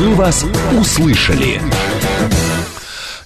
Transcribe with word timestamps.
Мы 0.00 0.14
вас 0.14 0.46
услышали. 0.72 1.60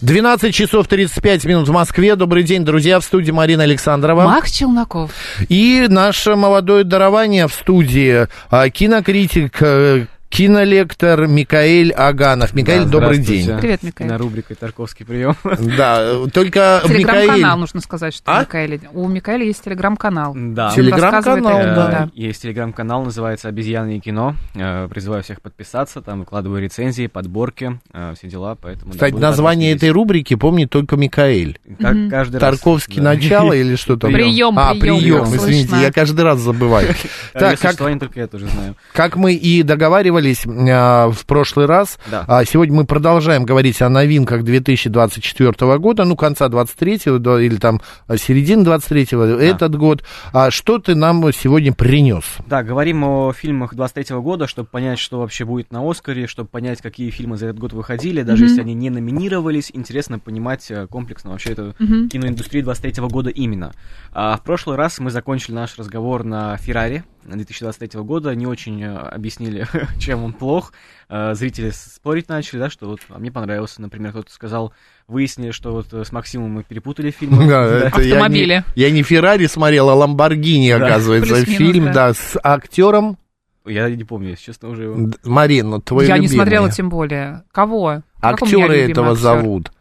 12 0.00 0.52
часов 0.52 0.88
35 0.88 1.44
минут 1.44 1.68
в 1.68 1.72
Москве. 1.72 2.16
Добрый 2.16 2.42
день, 2.42 2.64
друзья, 2.64 2.98
в 2.98 3.04
студии 3.04 3.30
Марина 3.30 3.62
Александрова. 3.62 4.24
Макс 4.24 4.50
Челноков. 4.50 5.12
И 5.48 5.86
наше 5.88 6.34
молодое 6.34 6.82
дарование 6.82 7.46
в 7.46 7.54
студии. 7.54 8.26
а, 8.50 8.68
Кинокритик, 8.70 9.56
э, 9.60 10.06
кинолектор 10.34 11.28
Микаэль 11.28 11.92
Аганов. 11.92 12.54
Микаэль, 12.54 12.82
Да, 12.86 12.88
добрый 12.90 13.18
день. 13.18 13.56
Привет, 13.60 13.84
Микаэль. 13.84 14.10
На 14.10 14.18
рубрике 14.18 14.56
«Тарковский 14.56 15.06
прием». 15.06 15.36
Да, 15.76 16.26
только 16.32 16.82
Телеграм-канал, 16.84 17.36
Микаэль... 17.36 17.56
нужно 17.60 17.80
сказать, 17.80 18.14
что 18.14 18.32
А? 18.32 18.38
у 18.38 18.40
Микаэля. 18.40 18.80
У 18.94 19.06
Микаэля 19.08 19.44
есть 19.44 19.62
телеграм-канал. 19.62 20.34
Да. 20.36 20.72
Телеграм-канал, 20.74 21.58
да. 21.76 22.08
Э, 22.12 22.18
Есть 22.18 22.42
телеграм-канал, 22.42 23.04
называется 23.04 23.46
«Обезьяны 23.48 23.98
и 23.98 24.00
кино». 24.00 24.34
Э, 24.56 24.88
Призываю 24.88 25.22
всех 25.22 25.40
подписаться, 25.40 26.02
там 26.02 26.20
выкладываю 26.20 26.60
рецензии, 26.60 27.06
подборки, 27.06 27.78
э, 27.92 28.14
все 28.18 28.26
дела, 28.28 28.56
поэтому... 28.60 28.90
Кстати, 28.90 29.14
название 29.14 29.72
этой 29.72 29.90
рубрики 29.90 30.34
помнит 30.34 30.68
только 30.68 30.96
Микаэль. 30.96 31.60
Как 31.78 31.94
каждый 32.10 32.40
раз. 32.40 32.40
Тарковский 32.40 32.96
Да. 32.96 33.14
начало 33.14 33.52
или 33.56 33.76
что 33.76 33.96
там? 33.96 34.12
Прием, 34.12 34.58
А, 34.58 34.74
прием, 34.74 35.26
извините, 35.26 35.68
слышно. 35.68 35.82
я 35.84 35.92
каждый 35.92 36.22
раз 36.22 36.40
забываю. 36.40 36.88
Так, 37.34 37.52
Если 37.52 37.66
как, 37.66 37.76
только 37.76 38.20
я 38.20 38.26
тоже 38.26 38.46
знаю. 38.48 38.74
как 38.92 39.16
мы 39.16 39.34
и 39.34 39.62
договаривались 39.62 40.23
а, 40.46 41.10
в 41.10 41.26
прошлый 41.26 41.66
раз, 41.66 41.98
Да. 42.10 42.24
а, 42.26 42.44
сегодня 42.44 42.74
мы 42.74 42.84
продолжаем 42.86 43.44
говорить 43.44 43.82
о 43.82 43.88
новинках 43.88 44.42
2024 44.44 45.78
года, 45.78 46.04
ну, 46.04 46.16
конца 46.16 46.48
23-го 46.48 47.18
да, 47.18 47.40
или 47.40 47.56
там 47.56 47.80
а, 48.06 48.16
середины 48.16 48.62
23-го, 48.62 49.22
этот 49.24 49.76
год. 49.76 50.02
А 50.32 50.50
что 50.50 50.78
ты 50.78 50.94
нам 50.94 51.32
сегодня 51.32 51.72
принес? 51.72 52.24
Да, 52.46 52.62
говорим 52.62 53.04
о 53.04 53.32
фильмах 53.32 53.74
23 53.74 54.16
года, 54.16 54.46
чтобы 54.46 54.68
понять, 54.68 54.98
что 54.98 55.20
вообще 55.20 55.44
будет 55.44 55.72
на 55.72 55.88
Оскаре, 55.88 56.26
чтобы 56.26 56.48
понять, 56.48 56.80
какие 56.80 57.10
фильмы 57.10 57.36
за 57.36 57.46
этот 57.46 57.58
год 57.58 57.72
выходили, 57.72 58.22
даже 58.22 58.44
если 58.44 58.60
они 58.60 58.74
не 58.74 58.90
номинировались, 58.90 59.70
интересно 59.72 60.18
понимать 60.18 60.70
э, 60.70 60.86
комплексно 60.86 61.30
вообще 61.30 61.50
эту 61.52 61.74
Мгм. 61.78 62.08
киноиндустрию 62.08 62.64
23 62.64 63.02
года 63.08 63.30
именно. 63.30 63.72
А 64.12 64.36
в 64.36 64.42
прошлый 64.42 64.76
раз 64.76 64.98
мы 64.98 65.10
закончили 65.10 65.54
наш 65.54 65.76
разговор 65.78 66.24
на 66.24 66.56
Феррари 66.56 67.04
2023 67.24 68.00
года, 68.02 68.34
не 68.34 68.46
очень 68.46 68.82
э, 68.82 68.94
объяснили, 68.96 69.66
чем 69.98 70.24
он 70.24 70.32
плох. 70.32 70.72
Э, 71.08 71.34
Зрители 71.34 71.70
спорить 71.70 72.28
начали, 72.28 72.58
да, 72.60 72.70
что 72.70 72.86
вот 72.88 73.00
а 73.08 73.18
мне 73.18 73.30
понравился, 73.32 73.80
например, 73.80 74.10
кто-то 74.12 74.32
сказал, 74.32 74.72
выяснили, 75.08 75.50
что 75.50 75.72
вот 75.72 75.92
э, 75.92 76.04
с 76.04 76.12
Максимом 76.12 76.50
мы 76.52 76.62
перепутали 76.62 77.10
фильмы. 77.10 77.46
Да, 77.48 77.68
Да. 77.68 77.78
это 77.88 78.00
я 78.00 78.06
не- 78.06 78.12
Автомобили. 78.12 78.64
Я 78.74 78.90
не 78.90 79.02
Феррари 79.02 79.46
смотрел, 79.46 79.90
а 79.90 79.94
Ламборгини, 79.94 80.70
Да. 80.76 80.84
оказывается, 80.86 81.34
Плюс-минус, 81.34 81.58
фильм, 81.58 81.84
да. 81.86 81.92
да, 81.92 82.14
с 82.14 82.38
актером 82.42 83.18
Я 83.66 83.88
не 83.90 84.04
помню, 84.04 84.30
если 84.30 84.44
честно, 84.44 84.68
уже... 84.68 84.84
его. 84.84 85.10
Марин, 85.24 85.70
ну, 85.70 85.80
твой 85.80 86.06
Я 86.06 86.18
не 86.18 86.22
любимый. 86.26 86.36
смотрела 86.42 86.70
тем 86.70 86.88
более. 86.90 87.44
Кого? 87.52 88.02
Актеры 88.20 88.78
этого 88.90 89.10
актер? 89.12 89.22
зовут. 89.22 89.72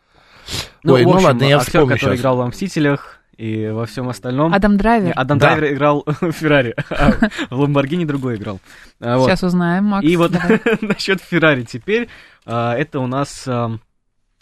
Ну, 0.84 0.94
Ой, 0.94 1.04
в 1.04 1.08
ну 1.08 1.14
общем, 1.14 1.26
ладно, 1.28 1.44
я 1.46 1.58
актер, 1.58 1.70
вспомню 1.72 1.96
который 1.96 2.12
щас. 2.16 2.20
играл 2.20 2.36
во 2.38 2.48
«Мстителях» 2.48 3.20
и 3.38 3.68
во 3.68 3.86
всем 3.86 4.10
остальном. 4.10 4.54
Адам 4.54 4.74
Не, 4.74 4.78
Драйвер? 4.78 5.14
Адам 5.16 5.38
Да. 5.38 5.56
Драйвер 5.56 5.74
играл 5.74 6.04
в 6.22 6.32
Феррари, 6.32 6.76
а 6.90 7.12
в 7.50 7.60
Ламборгини 7.60 8.06
другой 8.06 8.36
играл. 8.36 8.60
А, 9.00 9.18
вот. 9.18 9.30
Сейчас 9.30 9.44
узнаем, 9.44 9.86
Макс. 9.86 10.06
И 10.06 10.16
вот 10.16 10.32
насчет 10.82 11.22
Феррари 11.22 11.64
теперь, 11.64 12.10
а, 12.46 12.76
это 12.76 13.00
у 13.00 13.08
нас 13.08 13.48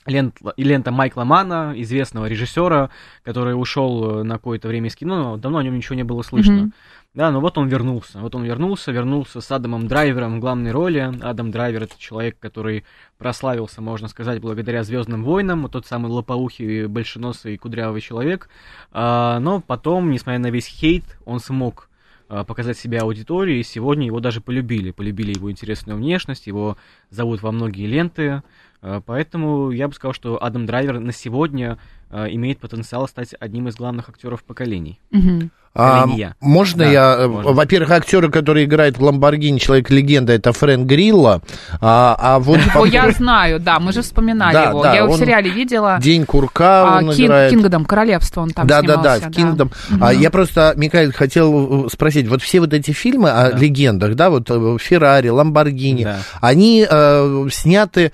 лент- 0.07 0.37
и 0.55 0.63
лента 0.63 0.91
Майкла 0.91 1.23
Мана, 1.23 1.73
известного 1.75 2.25
режиссера, 2.25 2.89
который 3.23 3.51
ушел 3.53 4.21
э, 4.21 4.23
на 4.23 4.35
какое-то 4.35 4.67
время 4.67 4.87
из 4.87 4.95
кино, 4.95 5.15
но 5.23 5.37
давно 5.37 5.59
о 5.59 5.63
нем 5.63 5.75
ничего 5.75 5.95
не 5.95 6.03
было 6.03 6.21
слышно. 6.21 6.53
Мгм. 6.53 6.73
Да, 7.13 7.29
но 7.29 7.41
вот 7.41 7.57
он 7.57 7.67
вернулся. 7.67 8.19
Вот 8.19 8.35
он 8.35 8.45
вернулся, 8.45 8.93
вернулся 8.93 9.41
с 9.41 9.51
Адамом 9.51 9.87
Драйвером 9.87 10.37
в 10.37 10.39
главной 10.39 10.71
роли. 10.71 11.11
Адам 11.21 11.51
Драйвер 11.51 11.83
это 11.83 11.99
человек, 11.99 12.39
который 12.39 12.85
прославился, 13.17 13.81
можно 13.81 14.07
сказать, 14.07 14.39
благодаря 14.39 14.83
Звездным 14.83 15.25
войнам. 15.25 15.67
Тот 15.69 15.85
самый 15.85 16.09
лопоухий, 16.09 16.85
большеносый, 16.85 17.57
кудрявый 17.57 17.99
человек. 17.99 18.47
А, 18.93 19.39
но 19.39 19.59
потом, 19.59 20.09
несмотря 20.09 20.39
на 20.39 20.51
весь 20.51 20.67
хейт, 20.67 21.03
он 21.25 21.41
смог 21.41 21.89
а, 22.29 22.45
показать 22.45 22.77
себя 22.77 23.01
аудитории, 23.01 23.59
и 23.59 23.63
сегодня 23.63 24.05
его 24.05 24.21
даже 24.21 24.39
полюбили. 24.39 24.91
Полюбили 24.91 25.33
его 25.33 25.51
интересную 25.51 25.97
внешность, 25.97 26.47
его 26.47 26.77
зовут 27.09 27.41
во 27.41 27.51
многие 27.51 27.87
ленты. 27.87 28.41
А, 28.81 29.01
Поэтому 29.01 29.71
я 29.71 29.89
бы 29.89 29.93
сказал, 29.93 30.13
что 30.13 30.41
Адам 30.41 30.65
Драйвер 30.65 31.01
на 31.01 31.11
сегодня 31.11 31.77
имеет 32.09 32.59
потенциал 32.59 33.07
стать 33.07 33.33
одним 33.39 33.69
из 33.69 33.75
главных 33.75 34.09
актеров 34.09 34.43
поколений. 34.43 34.99
Мгм. 35.11 35.49
А, 35.73 36.05
можно 36.41 36.83
Да, 36.83 36.89
я... 36.91 37.15
э, 37.19 37.27
можно. 37.27 37.51
Во-первых, 37.53 37.91
актеры, 37.91 38.29
который 38.29 38.65
играет 38.65 38.97
в 38.97 39.03
Ламборгини, 39.03 39.57
человек-легенда, 39.57 40.33
это 40.33 40.51
Фрэнк 40.51 40.85
Грилла. 40.85 41.41
А, 41.79 42.15
а 42.19 42.39
вот 42.39 42.59
О, 42.75 42.85
я 42.85 43.09
знаю, 43.11 43.59
да, 43.59 43.79
мы 43.79 43.93
же 43.93 44.01
вспоминали 44.01 44.53
Да, 44.53 44.63
его. 44.71 44.83
да, 44.83 44.93
я 44.93 45.03
его 45.03 45.13
в 45.13 45.17
сериале 45.17 45.49
видела. 45.49 45.97
День 46.01 46.25
Курка 46.25 46.95
А, 46.95 46.97
он 46.99 47.13
Кин- 47.13 47.25
играет. 47.27 47.51
Кингдом, 47.51 47.85
Королевство, 47.85 48.41
он 48.41 48.49
там 48.51 48.67
да, 48.67 48.81
да, 48.81 48.93
снимался. 48.95 49.21
да, 49.21 49.29
в 49.29 49.31
Кингдом. 49.31 49.71
А, 50.01 50.13
я 50.13 50.29
просто, 50.29 50.73
Михаил, 50.75 51.13
хотел 51.13 51.85
э, 51.85 51.89
спросить, 51.89 52.27
вот 52.27 52.41
все 52.41 52.59
вот 52.59 52.73
эти 52.73 52.91
фильмы 52.91 53.29
о 53.29 53.51
Да. 53.51 53.57
легендах, 53.57 54.15
да, 54.15 54.29
вот 54.29 54.47
э, 54.49 54.77
Феррари, 54.79 55.29
Ламборгини, 55.29 56.03
Да. 56.03 56.17
они 56.41 56.85
э, 56.89 57.47
сняты, 57.51 58.11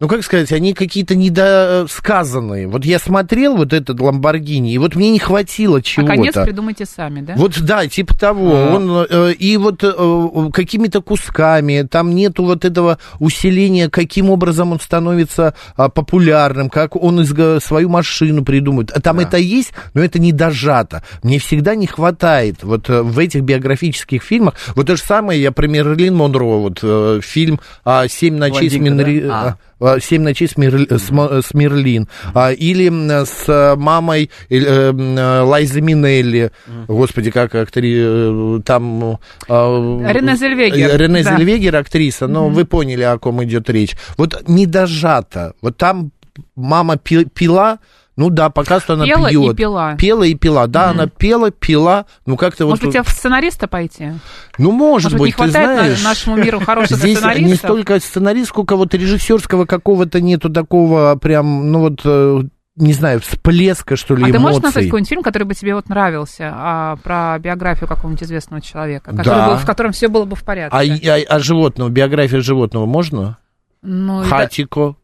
ну, 0.00 0.08
как 0.08 0.24
сказать, 0.24 0.50
они 0.52 0.72
какие-то 0.72 1.14
недосказанные. 1.14 2.66
Вот 2.66 2.84
я 2.84 2.98
смотрел 2.98 3.56
вот 3.56 3.72
этот 3.72 4.00
Ламборгини, 4.00 4.72
и 4.72 4.78
вот 4.78 4.96
мне 4.96 5.10
не 5.10 5.18
хватило 5.18 5.78
А 5.78 5.82
чего-то. 5.82 6.12
конец 6.14 6.34
придумайте 6.34 6.86
сами, 6.86 7.20
да? 7.20 7.34
Вот 7.36 7.60
да, 7.60 7.86
типа 7.86 8.18
того. 8.18 8.50
А. 8.54 8.74
Он 8.74 9.06
э, 9.08 9.32
и 9.34 9.56
вот 9.56 9.82
э, 9.84 10.50
какими-то 10.52 11.02
кусками, 11.02 11.82
там 11.82 12.14
нету 12.14 12.44
вот 12.44 12.64
этого 12.64 12.98
усиления, 13.18 13.88
каким 13.90 14.30
образом 14.30 14.72
он 14.72 14.80
становится 14.80 15.54
а, 15.76 15.88
популярным, 15.88 16.70
как 16.70 16.96
он 16.96 17.20
из, 17.20 17.32
г- 17.32 17.60
свою 17.60 17.88
машину 17.88 18.44
придумает. 18.44 18.90
А 18.92 19.00
Там 19.00 19.18
Да. 19.18 19.24
это 19.24 19.36
есть, 19.36 19.72
но 19.94 20.02
это 20.02 20.18
не 20.18 20.32
дожато. 20.32 21.02
Мне 21.22 21.38
всегда 21.38 21.74
не 21.74 21.86
хватает 21.86 22.62
вот 22.62 22.88
э, 22.88 23.02
в 23.02 23.18
этих 23.18 23.42
биографических 23.42 24.22
фильмах. 24.22 24.54
Вот 24.74 24.86
то 24.86 24.96
же 24.96 25.02
самое, 25.02 25.40
я 25.40 25.52
про 25.52 25.66
Мерлин 25.68 26.14
Монро, 26.16 26.44
вот 26.58 26.80
э, 26.82 27.20
фильм 27.22 27.60
а, 27.84 28.08
«Семь 28.08 28.36
ночей 28.36 28.70
с, 28.70 28.72
Блондинка, 28.74 29.02
Минри- 29.04 29.20
да? 29.26 29.40
а, 29.42 29.48
а, 29.48 29.56
«Семь 30.00 30.22
ночей 30.22 30.46
с, 30.48 30.56
Мир- 30.56 30.86
с 30.90 31.10
Мо- 31.10 31.40
с 31.42 31.54
Мерлин». 31.54 32.08
А, 32.34 32.52
или 32.52 32.88
с 33.24 33.44
э, 33.48 33.76
мамой 33.76 34.30
э, 34.48 34.56
э, 34.58 35.40
Лайзы 35.42 35.80
Минелли. 35.80 36.52
Господи, 36.88 37.30
как 37.30 37.54
актри... 37.54 37.94
э, 37.98 38.60
там... 38.64 39.18
э, 39.48 40.12
Рене 40.12 40.36
Зельвегер, 40.36 40.90
э, 40.90 40.96
Рене 40.96 41.22
да. 41.22 41.36
Зельвегер, 41.36 41.76
актриса. 41.76 42.26
Но 42.26 42.48
вы 42.48 42.64
поняли, 42.64 43.02
о 43.02 43.18
ком 43.18 43.42
идет 43.44 43.68
речь. 43.70 43.96
Вот 44.16 44.48
не 44.48 44.66
дожато. 44.66 45.54
Вот 45.62 45.76
там 45.76 46.12
мама 46.56 46.96
пи- 46.96 47.24
пила, 47.26 47.78
ну 48.20 48.28
да, 48.28 48.50
пока 48.50 48.80
что 48.80 48.92
она 48.92 49.06
Пела 49.06 49.28
и 49.28 49.30
пьет. 49.32 49.56
пила. 49.56 49.94
Пела 49.96 50.22
и 50.24 50.34
пила. 50.34 50.66
Да, 50.66 50.90
она 50.90 51.06
пела, 51.06 51.50
пила. 51.50 52.04
Ну 52.26 52.36
как-то 52.36 52.66
Может 52.66 52.82
вот... 52.84 52.86
быть, 52.88 52.92
тебе 52.94 53.02
в 53.02 53.08
сценариста 53.08 53.66
пойти? 53.66 54.12
Ну, 54.58 54.72
может, 54.72 55.12
Может 55.12 55.18
быть, 55.18 55.38
не 55.38 55.44
ты 55.46 55.50
знаешь... 55.50 56.04
нашему 56.04 56.36
миру 56.36 56.60
хороших 56.60 56.98
Здесь 56.98 57.10
не 57.12 57.16
сценаристов? 57.16 57.58
столько 57.58 57.98
сценарист, 58.00 58.48
сколько 58.50 58.76
вот 58.76 58.92
режиссерского 58.92 59.64
какого-то 59.64 60.20
нету 60.20 60.50
такого 60.50 61.16
прям, 61.16 61.72
ну 61.72 61.78
вот, 61.80 62.02
э, 62.04 62.42
не 62.76 62.92
знаю, 62.92 63.20
всплеска, 63.20 63.96
что 63.96 64.14
ли, 64.14 64.24
А 64.24 64.26
ты 64.26 64.38
можешь 64.38 64.56
эмоций. 64.58 64.62
назвать 64.68 64.84
какой-нибудь 64.84 65.08
фильм, 65.08 65.22
который 65.22 65.44
бы 65.44 65.54
тебе 65.54 65.74
вот 65.74 65.88
нравился, 65.88 66.50
а, 66.54 66.96
про 66.96 67.38
биографию 67.38 67.88
какого-нибудь 67.88 68.22
известного 68.22 68.60
человека, 68.62 69.12
который 69.12 69.24
Да. 69.24 69.48
был- 69.48 69.56
в 69.56 69.64
котором 69.66 69.92
все 69.92 70.08
было 70.08 70.26
бы 70.26 70.36
в 70.36 70.44
порядке? 70.44 70.76
А, 70.76 70.80
а, 70.82 71.20
а 71.36 71.38
животного, 71.38 71.88
биография 71.88 72.40
животного 72.40 72.84
можно? 72.84 73.38
Ну, 73.82 74.20
это- 74.20 74.28
Хатико. 74.28 74.96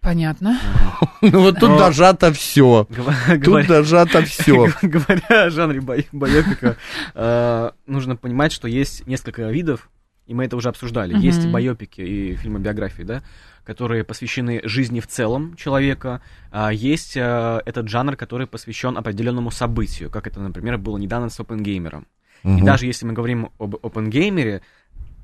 Понятно. 0.00 0.58
Ну 1.22 1.40
вот 1.42 1.58
тут 1.60 1.76
дожато 1.76 2.32
все. 2.32 2.86
Тут 3.44 3.66
дожато 3.68 4.22
все. 4.22 4.68
Говоря 4.82 5.44
о 5.44 5.50
жанре 5.50 5.80
бай- 5.82 6.08
байопика, 6.12 6.76
э, 7.14 7.70
нужно 7.86 8.16
понимать, 8.16 8.52
что 8.52 8.68
есть 8.68 9.06
несколько 9.06 9.42
видов, 9.50 9.90
и 10.26 10.32
мы 10.32 10.46
это 10.46 10.56
уже 10.56 10.70
обсуждали. 10.70 11.14
Есть 11.18 11.46
байопики 11.48 12.00
и 12.00 12.36
фильмы 12.36 12.58
биографии, 12.58 13.02
да, 13.02 13.22
которые 13.64 14.02
посвящены 14.02 14.62
жизни 14.64 15.00
в 15.00 15.06
целом 15.08 15.56
человека. 15.56 16.22
А 16.50 16.72
есть 16.72 17.16
э, 17.18 17.60
этот 17.66 17.88
жанр, 17.88 18.16
который 18.16 18.46
посвящен 18.46 18.96
определенному 18.96 19.50
событию, 19.50 20.08
как 20.10 20.26
это, 20.26 20.40
например, 20.40 20.78
было 20.78 20.96
недавно 20.96 21.28
с 21.28 21.38
Опенгеймером. 21.38 22.06
И 22.42 22.62
даже 22.62 22.86
если 22.86 23.04
мы 23.04 23.12
говорим 23.12 23.50
об 23.58 23.76
Опенгеймере, 23.84 24.62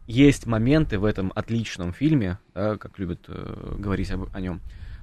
есть 0.07 0.47
моменты 0.47 0.99
в 0.99 1.05
этом 1.05 1.33
отличном 1.35 1.93
фильме, 1.93 2.39
да, 2.55 2.77
как 2.77 2.99
любят 2.99 3.25
э, 3.29 3.75
говорить 3.79 4.11
об- 4.11 4.29
о 4.35 4.41
нем, 4.41 4.61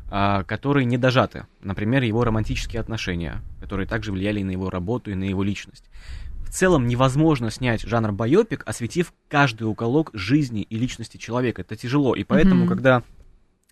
а, 0.10 0.44
которые 0.44 0.86
не 0.86 0.98
дожаты. 0.98 1.48
Например, 1.62 2.04
его 2.04 2.24
романтические 2.24 2.80
отношения, 2.80 3.42
которые 3.60 3.88
также 3.88 4.12
влияли 4.12 4.44
на 4.44 4.52
его 4.52 4.70
работу 4.70 5.12
и 5.12 5.16
на 5.16 5.24
его 5.24 5.44
личность. 5.44 5.90
В 6.44 6.50
целом 6.50 6.88
невозможно 6.88 7.50
снять 7.50 7.82
жанр 7.82 8.12
байопик, 8.12 8.64
осветив 8.66 9.14
каждый 9.28 9.64
уголок 9.64 10.12
жизни 10.14 10.62
и 10.62 10.78
личности 10.78 11.18
человека. 11.18 11.62
Это 11.62 11.76
тяжело. 11.76 12.16
И 12.16 12.24
поэтому, 12.24 12.62
Мгм. 12.66 12.70
когда 12.70 13.04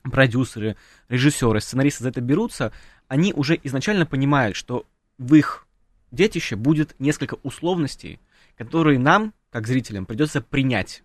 продюсеры, 0.04 0.76
режиссеры, 1.10 1.62
сценаристы 1.62 2.04
за 2.04 2.10
это 2.10 2.22
берутся, 2.22 2.72
они 3.08 3.34
уже 3.34 3.60
изначально 3.64 4.06
понимают, 4.06 4.56
что 4.56 4.86
в 5.18 5.36
их 5.36 5.68
детище 6.12 6.56
будет 6.56 6.96
несколько 7.00 7.36
условностей, 7.44 8.20
которые 8.58 8.98
нам, 9.00 9.34
как 9.52 9.68
зрителям, 9.68 10.06
придется 10.06 10.42
принять. 10.42 11.04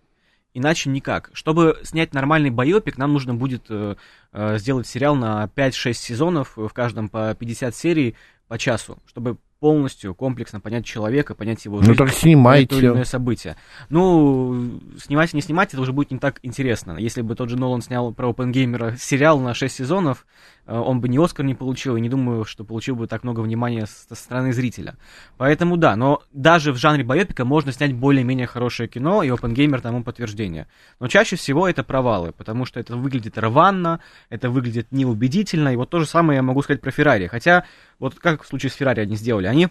Иначе 0.57 0.89
никак. 0.89 1.29
Чтобы 1.33 1.77
снять 1.83 2.15
нормальный 2.15 2.49
байопик, 2.49 2.97
нам 2.97 3.13
нужно 3.13 3.35
будет 3.35 3.67
э, 3.69 3.93
э, 4.33 4.57
сделать 4.57 4.87
сериал 4.87 5.13
на 5.15 5.47
5-6 5.55 5.93
сезонов, 5.93 6.53
в 6.55 6.69
каждом 6.69 7.09
по 7.09 7.35
50 7.35 7.75
серий 7.75 8.15
по 8.47 8.57
часу, 8.57 8.97
чтобы 9.05 9.37
полностью 9.59 10.15
комплексно 10.15 10.59
понять 10.59 10.83
человека, 10.83 11.35
понять 11.35 11.63
его 11.65 11.77
жизнь, 11.77 11.91
ну 11.91 11.95
так 11.95 12.09
снимайте. 12.09 12.69
то 12.69 12.79
или 12.79 12.87
иное 12.87 13.03
событие. 13.03 13.55
Ну, 13.89 14.79
снимать 14.97 15.31
не 15.33 15.41
снимать, 15.41 15.73
это 15.73 15.81
уже 15.81 15.93
будет 15.93 16.09
не 16.09 16.17
так 16.17 16.39
интересно. 16.41 16.97
Если 16.97 17.21
бы 17.21 17.35
тот 17.35 17.49
же 17.49 17.57
Нолан 17.57 17.83
снял 17.83 18.11
про 18.11 18.31
Оппенгеймера 18.31 18.95
сериал 18.97 19.39
на 19.39 19.53
6 19.53 19.75
сезонов, 19.75 20.25
э, 20.25 20.56
он 20.67 20.99
бы 20.99 21.07
ни 21.07 21.17
Оскар 21.17 21.45
не 21.45 21.55
получил, 21.55 21.95
и 21.95 22.01
не 22.01 22.09
думаю, 22.09 22.43
что 22.43 22.63
получил 22.63 22.95
бы 22.95 23.07
так 23.07 23.23
много 23.23 23.39
внимания 23.39 23.85
со 23.85 24.15
стороны 24.15 24.51
зрителя. 24.51 24.95
Поэтому 25.37 25.77
да, 25.77 25.95
но 25.95 26.21
даже 26.33 26.73
в 26.73 26.77
жанре 26.77 27.03
байопика 27.03 27.45
можно 27.45 27.71
снять 27.71 27.93
более-менее 27.93 28.47
хорошее 28.47 28.89
кино, 28.89 29.23
и 29.23 29.29
Оппенгеймер 29.29 29.81
тому 29.81 30.03
подтверждение. 30.03 30.67
Но 30.99 31.07
чаще 31.07 31.37
всего 31.37 31.67
это 31.67 31.83
провалы, 31.83 32.33
потому 32.33 32.65
что 32.65 32.79
это 32.79 32.95
выглядит 32.95 33.37
рванно, 33.37 34.01
это 34.29 34.49
выглядит 34.49 34.91
неубедительно, 34.91 35.73
и 35.73 35.77
вот 35.77 35.89
то 35.89 35.99
же 35.99 36.05
самое 36.05 36.37
я 36.37 36.43
могу 36.43 36.61
сказать 36.61 36.81
про 36.81 36.91
Феррари. 36.91 37.27
Хотя, 37.27 37.65
вот 37.99 38.15
как 38.15 38.43
в 38.43 38.47
случае 38.47 38.69
с 38.69 38.75
Феррари 38.75 39.01
они 39.01 39.15
сделали, 39.15 39.47
они 39.47 39.69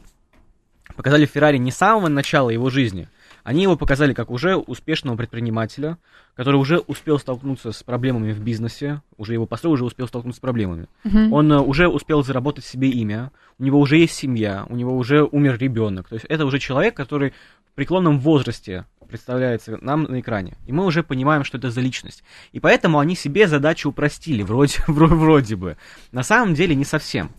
показали 0.95 1.27
Феррари 1.27 1.59
не 1.59 1.71
с 1.71 1.77
самого 1.77 2.09
начала 2.09 2.51
его 2.51 2.71
жизни. 2.71 3.09
Они 3.47 3.63
его 3.63 3.77
показали 3.77 4.13
как 4.13 4.33
уже 4.33 4.57
успешного 4.57 5.17
предпринимателя, 5.17 5.99
который 6.35 6.57
уже 6.57 6.79
успел 6.79 7.17
столкнуться 7.21 7.71
с 7.71 7.81
проблемами 7.85 8.33
в 8.33 8.41
бизнесе, 8.41 9.03
уже 9.19 9.35
его 9.35 9.47
построил, 9.47 9.75
уже 9.75 9.85
успел 9.85 10.09
столкнуться 10.09 10.39
с 10.39 10.41
проблемами. 10.41 10.89
Мгм. 11.05 11.33
Он 11.33 11.53
э, 11.53 11.59
уже 11.61 11.87
успел 11.87 12.25
заработать 12.25 12.65
себе 12.65 12.89
имя, 12.89 13.31
у 13.61 13.63
него 13.63 13.79
уже 13.79 13.99
есть 13.99 14.15
семья, 14.15 14.67
у 14.69 14.75
него 14.75 14.97
уже 14.97 15.23
умер 15.23 15.59
ребенок. 15.59 16.09
То 16.09 16.15
есть 16.17 16.27
это 16.29 16.45
уже 16.45 16.59
человек, 16.59 16.97
который 16.97 17.35
в 17.71 17.77
преклонном 17.77 18.19
возрасте 18.19 18.85
представляется 19.09 19.79
нам 19.81 20.03
на 20.03 20.19
экране. 20.19 20.57
И 20.67 20.73
мы 20.73 20.85
уже 20.85 21.05
понимаем, 21.05 21.45
что 21.45 21.57
это 21.57 21.71
за 21.71 21.81
личность. 21.81 22.25
И 22.51 22.59
поэтому 22.59 22.99
они 22.99 23.15
себе 23.15 23.47
задачу 23.47 23.91
упростили, 23.91 24.43
вроде, 24.43 24.79
вро- 24.89 25.07
вроде 25.07 25.55
бы. 25.55 25.77
На 26.11 26.25
самом 26.25 26.55
деле 26.55 26.75
не 26.75 26.85
совсем. 26.85 27.31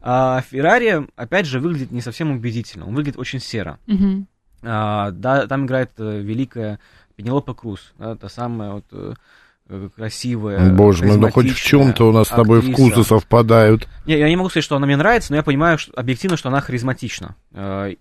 А 0.00 0.42
Феррари, 0.42 1.08
опять 1.16 1.46
же, 1.46 1.58
выглядит 1.58 1.90
не 1.90 2.02
совсем 2.02 2.30
убедительно. 2.30 2.86
Он 2.86 2.94
выглядит 2.94 3.18
очень 3.18 3.40
серо. 3.40 3.80
Мгм. 3.88 4.28
А, 4.68 5.10
да, 5.12 5.46
там 5.46 5.66
играет 5.66 5.92
э, 5.98 6.20
великая 6.20 6.80
Пенелопа 7.14 7.54
Круз, 7.54 7.92
да, 7.98 8.16
та 8.16 8.28
самая 8.28 8.72
вот 8.72 8.84
э, 8.90 9.88
красивая. 9.94 10.70
Боже 10.72 11.04
мой, 11.04 11.16
ну 11.16 11.30
хоть 11.30 11.50
в 11.52 11.56
чем-то 11.56 12.08
у 12.08 12.12
нас 12.12 12.26
с 12.26 12.30
тобой 12.30 12.58
актриса. 12.58 12.82
вкусы 12.82 13.08
совпадают. 13.08 13.88
Не, 14.06 14.18
я 14.18 14.28
не 14.28 14.36
могу 14.36 14.48
сказать, 14.50 14.64
что 14.64 14.76
она 14.76 14.86
мне 14.86 14.96
нравится, 14.96 15.32
но 15.32 15.36
я 15.36 15.42
понимаю 15.44 15.78
что, 15.78 15.92
объективно, 15.94 16.36
что 16.36 16.48
она 16.48 16.60
харизматична. 16.60 17.36
Э, 17.52 17.94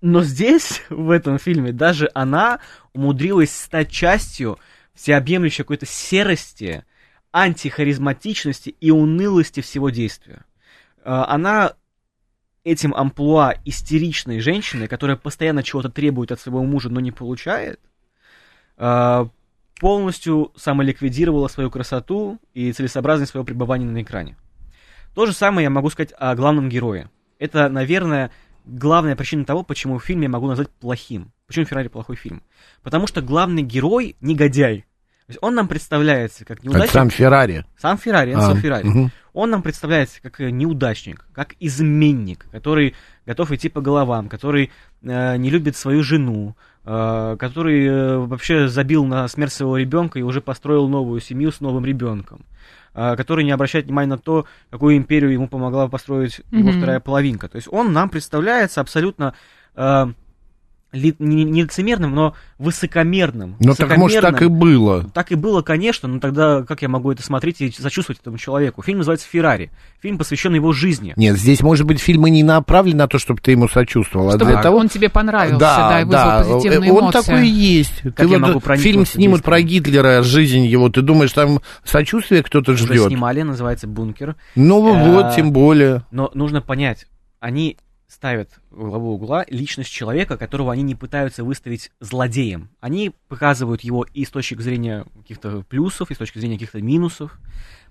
Но 0.00 0.22
здесь, 0.22 0.82
в 0.90 1.10
этом 1.10 1.38
фильме, 1.38 1.72
даже 1.72 2.10
она 2.12 2.58
умудрилась 2.92 3.54
стать 3.54 3.90
частью 3.90 4.58
всеобъемлющей 4.94 5.62
какой-то 5.62 5.86
серости, 5.86 6.84
антихаризматичности 7.32 8.70
и 8.80 8.90
унылости 8.90 9.60
всего 9.60 9.90
действия. 9.90 10.44
Она 11.04 11.74
этим 12.64 12.94
амплуа 12.94 13.54
истеричной 13.64 14.40
женщины, 14.40 14.86
которая 14.86 15.16
постоянно 15.16 15.62
чего-то 15.62 15.88
требует 15.88 16.32
от 16.32 16.40
своего 16.40 16.62
мужа, 16.62 16.90
но 16.90 17.00
не 17.00 17.12
получает, 17.12 17.80
э, 18.76 19.26
полностью 19.80 20.52
самоликвидировала 20.56 21.48
свою 21.48 21.70
красоту 21.70 22.38
и 22.52 22.72
целесообразность 22.72 23.32
своего 23.32 23.46
пребывания 23.46 23.86
на 23.86 24.02
экране. 24.02 24.36
То 25.14 25.26
же 25.26 25.32
самое 25.32 25.64
я 25.64 25.70
могу 25.70 25.90
сказать 25.90 26.12
о 26.18 26.34
главном 26.34 26.68
герое. 26.68 27.10
Это, 27.38 27.68
наверное, 27.68 28.30
главная 28.66 29.16
причина 29.16 29.44
того, 29.44 29.62
почему 29.62 29.98
фильм 29.98 30.20
я 30.20 30.28
могу 30.28 30.46
назвать 30.46 30.70
плохим. 30.70 31.32
Почему 31.46 31.64
Феррари 31.64 31.88
плохой 31.88 32.16
фильм? 32.16 32.42
Потому 32.82 33.06
что 33.06 33.22
главный 33.22 33.62
герой 33.62 34.16
негодяй. 34.20 34.84
То 35.30 35.34
есть 35.34 35.38
он 35.44 35.54
нам 35.54 35.68
представляется 35.68 36.44
как 36.44 36.56
Как 36.56 36.64
неудачник. 36.64 36.90
сам 36.90 37.08
Феррари. 37.08 37.64
Сам 37.78 37.98
Феррари, 37.98 38.32
Энцо 38.32 38.50
А, 38.50 38.56
Феррари. 38.56 38.84
мгм. 38.84 39.10
Он 39.32 39.48
нам 39.50 39.62
представляется 39.62 40.20
как 40.20 40.40
э, 40.40 40.50
неудачник, 40.50 41.24
как 41.32 41.54
изменник, 41.60 42.46
который 42.50 42.96
готов 43.26 43.52
идти 43.52 43.68
по 43.68 43.80
головам, 43.80 44.28
который 44.28 44.72
э, 45.02 45.36
не 45.36 45.50
любит 45.50 45.76
свою 45.76 46.02
жену, 46.02 46.56
э, 46.84 47.36
который 47.38 47.86
э, 47.86 48.16
вообще 48.18 48.66
забил 48.66 49.04
на 49.04 49.28
смерть 49.28 49.52
своего 49.52 49.76
ребенка 49.76 50.18
и 50.18 50.22
уже 50.22 50.40
построил 50.40 50.88
новую 50.88 51.20
семью 51.20 51.52
с 51.52 51.60
новым 51.60 51.84
ребенком, 51.84 52.44
э, 52.94 53.14
который 53.14 53.44
не 53.44 53.52
обращает 53.52 53.86
внимания 53.86 54.08
на 54.08 54.18
то, 54.18 54.46
какую 54.70 54.96
империю 54.96 55.30
ему 55.32 55.46
помогла 55.46 55.86
построить 55.86 56.40
его 56.50 56.70
Мгм. 56.70 56.78
вторая 56.78 56.98
половинка. 56.98 57.48
То 57.48 57.54
есть 57.54 57.68
он 57.70 57.92
нам 57.92 58.08
представляется 58.08 58.80
абсолютно 58.80 59.34
э, 59.76 60.06
ли- 60.92 61.14
не, 61.18 61.44
не 61.44 61.62
лицемерным, 61.62 62.14
но 62.14 62.34
высокомерным. 62.58 63.56
Ну 63.60 63.74
так 63.74 63.96
может 63.96 64.20
так 64.22 64.42
и 64.42 64.46
было. 64.46 65.04
Так 65.14 65.32
и 65.32 65.34
было, 65.34 65.62
конечно, 65.62 66.08
но 66.08 66.20
тогда 66.20 66.62
как 66.62 66.82
я 66.82 66.88
могу 66.88 67.10
это 67.12 67.22
смотреть 67.22 67.60
и 67.60 67.70
сочувствовать 67.70 68.20
этому 68.20 68.38
человеку? 68.38 68.82
Фильм 68.82 68.98
называется 68.98 69.26
«Феррари». 69.28 69.70
Фильм 70.02 70.18
посвящен 70.18 70.54
его 70.54 70.72
жизни. 70.72 71.12
Нет, 71.16 71.36
здесь, 71.36 71.60
может 71.62 71.86
быть, 71.86 72.00
фильм 72.00 72.26
и 72.26 72.30
не 72.30 72.42
направлен 72.42 72.96
на 72.96 73.06
то, 73.08 73.18
чтобы 73.18 73.40
ты 73.40 73.52
ему 73.52 73.68
сочувствовал, 73.68 74.28
а 74.28 74.32
Чтобы 74.32 74.52
для 74.52 74.62
того... 74.62 74.78
он 74.78 74.88
тебе 74.88 75.08
понравился, 75.08 75.58
да, 75.58 76.00
и 76.00 76.04
вызвал 76.04 76.38
позитивные 76.60 76.90
э, 76.90 76.92
он 76.92 77.00
эмоции. 77.04 77.20
такой 77.20 77.48
и 77.48 77.50
есть. 77.50 78.02
Как 78.02 78.14
Ты 78.16 78.22
я 78.24 78.38
вот 78.38 78.40
могу 78.40 78.60
фильм 78.76 79.06
снимут 79.06 79.42
про? 79.42 79.60
Гитлера, 79.60 80.22
жизнь 80.22 80.64
его, 80.64 80.88
ты 80.88 81.02
думаешь, 81.02 81.32
там 81.32 81.60
сочувствие 81.84 82.42
кто-то 82.42 82.74
ждет? 82.74 83.08
снимали, 83.08 83.42
называется 83.42 83.86
«Бункер». 83.86 84.36
Ну 84.54 84.80
Э, 84.94 85.10
вот, 85.12 85.34
тем 85.36 85.52
более. 85.52 86.04
Но 86.10 86.30
нужно 86.34 86.62
понять, 86.62 87.06
они 87.40 87.76
ставят 88.10 88.50
в 88.70 88.88
главу 88.88 89.14
угла 89.14 89.44
личность 89.48 89.90
человека, 89.90 90.36
которого 90.36 90.72
они 90.72 90.82
не 90.82 90.94
пытаются 90.94 91.44
выставить 91.44 91.92
злодеем. 92.00 92.70
Они 92.80 93.12
показывают 93.28 93.82
его 93.82 94.04
и 94.12 94.24
с 94.24 94.30
точки 94.30 94.60
зрения 94.60 95.06
каких-то 95.16 95.62
плюсов, 95.68 96.10
и 96.10 96.14
с 96.14 96.18
точки 96.18 96.38
зрения 96.38 96.56
каких-то 96.56 96.82
минусов, 96.82 97.38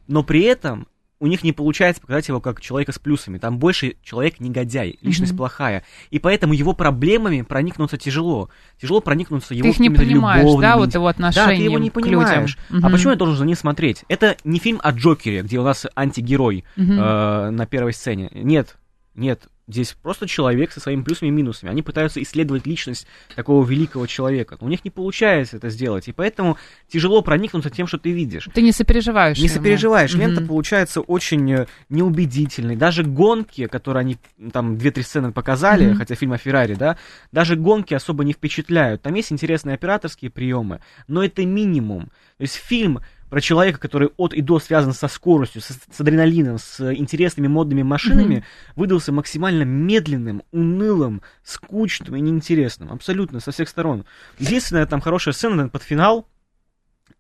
но 0.07 0.24
при 0.24 0.42
этом 0.44 0.88
у 1.21 1.27
них 1.27 1.44
не 1.44 1.51
получается 1.51 2.01
показать 2.01 2.27
его 2.30 2.39
как 2.39 2.62
человека 2.62 2.94
с 2.94 3.00
плюсами. 3.00 3.38
Там 3.39 3.60
больше 3.60 3.95
человек 4.04 4.39
негодяй, 4.39 4.98
личность 5.01 5.33
Мгм. 5.33 5.38
плохая. 5.38 5.83
И 6.12 6.19
поэтому 6.19 6.54
его 6.54 6.71
проблемами 6.74 7.42
проникнуться 7.42 7.98
тяжело. 7.98 8.50
Тяжело 8.81 9.01
проникнуться 9.01 9.54
его 9.54 9.63
Ты 9.63 9.69
их 9.71 9.80
не 9.80 9.89
понимаешь, 9.89 10.44
да, 10.45 10.50
любовными 10.50 10.75
вот 10.80 10.94
его 10.94 11.04
Да, 11.06 11.10
отношения 11.10 11.57
ты 11.57 11.63
его 11.63 11.77
не 11.77 11.92
понимаешь. 11.92 12.57
А 12.69 12.74
Мгм. 12.75 12.92
почему 12.92 13.12
я 13.12 13.18
должен 13.18 13.36
за 13.36 13.45
ним 13.45 13.57
смотреть? 13.57 14.06
Это 14.07 14.38
не 14.45 14.60
фильм 14.60 14.80
о 14.81 14.92
Джокере, 14.92 15.42
где 15.42 15.60
у 15.60 15.63
нас 15.63 15.86
антигерой 15.94 16.63
Мгм. 16.77 16.92
э, 17.00 17.50
на 17.51 17.66
первой 17.66 17.92
сцене. 17.94 18.30
Нет, 18.33 18.77
нет. 19.13 19.42
Здесь 19.69 19.94
просто 20.01 20.27
человек 20.27 20.71
со 20.71 20.80
своими 20.80 21.04
плюсами 21.04 21.30
и 21.30 21.31
минусами. 21.31 21.69
Они 21.69 21.83
пытаются 21.83 22.19
исследовать 22.24 22.66
личность 22.66 23.06
такого 23.36 23.63
великого 23.63 24.07
человека. 24.07 24.57
Но 24.60 24.66
у 24.66 24.69
них 24.69 24.83
не 24.83 24.89
получается 24.89 25.57
это 25.57 25.69
сделать. 25.69 26.07
И 26.07 26.11
поэтому 26.11 26.57
тяжело 26.88 27.21
проникнуться 27.21 27.69
тем, 27.69 27.85
что 27.85 27.99
ты 27.99 28.09
видишь. 28.11 28.49
Ты 28.52 28.64
не 28.64 28.71
сопереживаешь 28.71 29.38
Не 29.38 29.45
ему. 29.45 29.54
сопереживаешь. 29.54 30.14
Мгм. 30.16 30.21
Лента 30.21 30.42
получается 30.42 31.02
очень 31.02 31.52
э, 31.54 31.68
неубедительной. 31.90 32.76
Даже 32.76 33.04
гонки, 33.04 33.68
которые 33.68 34.02
они 34.02 34.18
там 34.52 34.76
две-три 34.78 35.04
сцены 35.04 35.31
показали, 35.31 35.90
Мгм. 35.90 35.97
хотя 35.97 36.16
фильм 36.16 36.33
о 36.33 36.38
Феррари, 36.40 36.73
да, 36.73 36.97
даже 37.31 37.56
гонки 37.56 37.94
особо 37.94 38.23
не 38.23 38.33
впечатляют. 38.33 39.04
Там 39.04 39.14
есть 39.14 39.31
интересные 39.31 39.76
операторские 39.76 40.31
приемы, 40.31 40.80
но 41.07 41.23
это 41.23 41.45
минимум. 41.45 42.06
То 42.38 42.42
есть 42.44 42.56
фильм 42.56 43.02
про 43.30 43.42
человека, 43.42 43.80
который 43.80 44.09
от 44.18 44.33
и 44.33 44.42
до 44.42 44.59
связан 44.59 44.94
со 44.94 45.07
скоростью, 45.07 45.62
с, 45.62 45.66
с 45.68 46.00
адреналином, 46.02 46.57
с 46.57 46.94
интересными 46.94 47.48
модными 47.48 47.83
машинами, 47.83 48.36
Мгм. 48.36 48.44
выдался 48.76 49.12
максимально 49.12 49.64
медленным, 49.64 50.44
унылым, 50.52 51.21
скучным 51.44 52.16
и 52.16 52.21
неинтересным. 52.21 52.92
Абсолютно, 52.92 53.40
со 53.40 53.52
всех 53.52 53.69
сторон. 53.69 54.06
Единственная 54.40 54.86
там 54.86 55.02
хорошая 55.02 55.33
сцена 55.33 55.69
под 55.69 55.83
финал, 55.83 56.28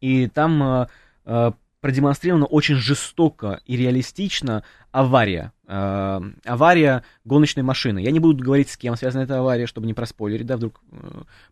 и 0.01 0.27
там 0.27 0.63
э, 0.63 0.87
э, 1.25 1.51
продемонстрирована 1.81 2.45
очень 2.45 2.75
жестоко 2.75 3.61
и 3.65 3.77
реалистично 3.77 4.63
авария. 4.91 5.53
Э, 5.71 6.19
авария 6.45 7.03
гоночной 7.25 7.61
машины. 7.61 7.99
Я 7.99 8.09
не 8.09 8.19
буду 8.19 8.43
говорить, 8.43 8.71
с 8.71 8.77
кем 8.77 8.95
связана 8.95 9.21
эта 9.21 9.37
авария, 9.37 9.67
чтобы 9.67 9.85
не 9.85 9.93
проспойлерить, 9.93 10.47
да, 10.47 10.57
вдруг 10.57 10.81
э, 10.91 10.97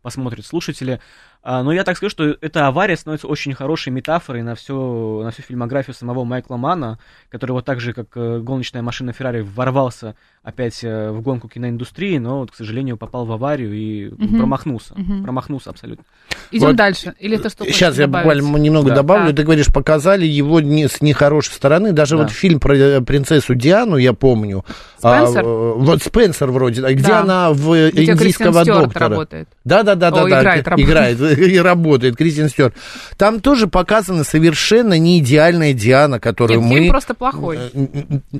посмотрят 0.02 0.44
слушатели. 0.44 1.00
А, 1.44 1.62
но 1.62 1.72
я 1.72 1.84
так 1.84 1.96
скажу, 1.98 2.10
что 2.10 2.36
эта 2.42 2.66
авария 2.68 2.98
становится 2.98 3.28
очень 3.28 3.54
хорошей 3.54 3.94
метафорой 3.94 4.42
на 4.42 4.56
всю, 4.56 5.22
на 5.24 5.30
всю 5.30 5.44
фильмографию 5.44 5.94
самого 5.94 6.24
Майкла 6.24 6.58
Мана, 6.58 6.98
который 7.30 7.52
вот 7.52 7.64
так 7.66 7.80
же, 7.80 7.94
как 7.94 8.08
э, 8.16 8.40
гоночная 8.40 8.82
машина 8.82 9.14
Феррари, 9.14 9.42
ворвался 9.42 10.16
опять 10.42 10.84
э, 10.84 11.12
в 11.12 11.22
гонку 11.22 11.48
киноиндустрии, 11.48 12.18
но, 12.18 12.40
вот, 12.40 12.52
к 12.52 12.56
сожалению, 12.56 12.98
попал 12.98 13.26
в 13.26 13.32
аварию 13.32 13.72
и 13.72 14.10
Мгм. 14.10 14.40
промахнулся. 14.40 14.94
Мгм. 14.98 15.24
Промахнулся 15.24 15.70
абсолютно. 15.70 16.04
Идем 16.52 16.68
Вот 16.70 16.76
дальше. 16.76 17.14
Или 17.20 17.38
ты 17.38 17.50
что 17.50 17.66
Сейчас 17.66 17.98
я 18.00 18.08
добавить? 18.08 18.42
буквально 18.42 18.58
немного 18.64 18.90
Да. 18.90 18.96
добавлю. 18.96 19.28
Так. 19.28 19.36
Ты 19.38 19.44
говоришь, 19.44 19.68
показали 19.72 20.26
его 20.26 20.60
не, 20.60 20.88
с 20.88 21.02
нехорошей 21.02 21.54
стороны. 21.54 21.92
Даже 21.92 22.18
Да. 22.18 22.24
вот 22.24 22.32
фильм 22.32 22.60
про 22.60 22.74
принцессу 22.74 23.28
принцессу 23.28 23.56
Диану, 23.56 23.98
я 24.08 24.14
помню. 24.14 24.66
Спенсер? 24.98 25.44
А, 25.46 25.74
вот 25.76 26.02
Спенсер 26.02 26.50
вроде, 26.52 26.84
а 26.84 26.92
где 26.94 27.04
Да. 27.08 27.20
она 27.22 27.52
в 27.52 27.90
Где 27.92 28.06
индийского 28.12 28.66
доктора? 28.66 29.10
работает. 29.10 29.48
Да, 29.64 29.84
да, 29.84 29.96
да, 29.96 30.10
да, 30.12 30.24
О, 30.24 30.28
да. 30.30 30.40
играет, 30.42 30.68
работает. 30.68 30.90
играет 31.20 31.38
и 31.40 31.60
работает 31.60 32.16
Кристиан 32.18 32.50
Стюарт. 32.50 32.74
Там 33.18 33.40
тоже 33.40 33.68
показана 33.68 34.24
совершенно 34.24 34.98
не 34.98 35.20
идеальная 35.20 35.74
Диана, 35.74 36.20
которую 36.20 36.62
Нет, 36.62 36.70
мы. 36.70 36.76
фильм 36.80 36.90
просто 36.90 37.14
плохой. 37.14 37.60
Э, 37.74 37.88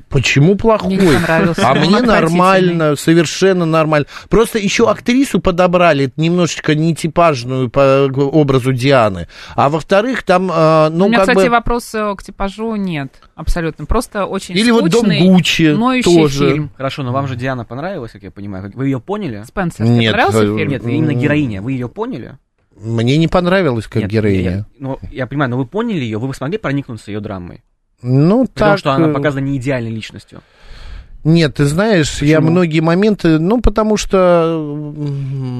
Почему 0.08 0.56
плохой? 0.56 0.96
Мне 0.96 1.06
не 1.06 1.12
понравился. 1.14 1.68
А 1.68 1.74
мне 1.74 2.00
нормально, 2.00 2.96
совершенно 2.96 3.64
нормально. 3.64 4.06
Просто 4.28 4.58
еще 4.58 4.88
актрису 4.90 5.40
подобрали 5.40 6.12
немножечко 6.16 6.74
нетипажную 6.74 7.70
по 7.70 8.06
образу 8.16 8.72
Дианы. 8.72 9.28
А 9.54 9.68
во-вторых, 9.68 10.22
там, 10.24 10.50
э, 10.52 10.88
ну, 10.90 11.06
У 11.06 11.08
меня, 11.08 11.18
как 11.18 11.28
кстати, 11.28 11.46
бы... 11.46 11.52
вопрос 11.52 11.94
э, 11.94 12.14
к 12.16 12.22
типажу 12.22 12.74
нет, 12.76 13.12
абсолютно. 13.36 13.84
Просто 13.86 14.24
очень 14.26 14.56
Или 14.56 14.70
вот 14.70 14.88
Дом 14.90 15.02
скучный, 15.02 15.20
Гуччи 15.62 15.76
ноющий 15.78 16.14
тоже. 16.14 16.50
фильм. 16.50 16.70
Хорошо, 16.76 17.02
но 17.02 17.12
вам 17.12 17.26
же 17.28 17.36
Диана 17.36 17.64
понравилась, 17.64 18.12
как 18.12 18.22
я 18.22 18.30
понимаю. 18.30 18.70
Вы 18.74 18.86
ее 18.86 19.00
поняли? 19.00 19.42
Спенсер, 19.46 19.84
тебе 19.86 19.96
Нет, 19.98 20.12
понравился 20.12 20.44
э, 20.44 20.56
фильм? 20.56 20.70
Нет, 20.70 20.84
именно 20.84 21.14
героиня. 21.14 21.62
Вы 21.62 21.72
ее 21.72 21.88
поняли? 21.88 22.38
Мне 22.80 23.16
не 23.16 23.26
понравилась 23.28 23.86
как 23.86 24.02
Нет, 24.02 24.10
героиня. 24.10 24.40
Я, 24.50 24.50
я- 24.58 24.66
ну, 24.78 24.98
я 25.10 25.26
понимаю, 25.26 25.50
но 25.50 25.56
вы 25.58 25.66
поняли 25.66 26.00
ее, 26.00 26.18
вы 26.18 26.32
смогли 26.34 26.58
проникнуться 26.58 27.10
ее 27.10 27.20
драмой? 27.20 27.62
Ну, 28.02 28.46
Потому 28.46 28.70
так... 28.72 28.78
что 28.78 28.92
она 28.92 29.08
э, 29.08 29.12
показана 29.12 29.44
не 29.44 29.56
идеальной 29.56 29.90
личностью. 29.90 30.40
Нет, 31.24 31.56
ты 31.56 31.64
знаешь, 31.64 32.22
я 32.22 32.36
Почему? 32.36 32.52
многие 32.52 32.78
моменты, 32.80 33.40
ну, 33.40 33.60
потому 33.60 33.96
что, 33.96 34.56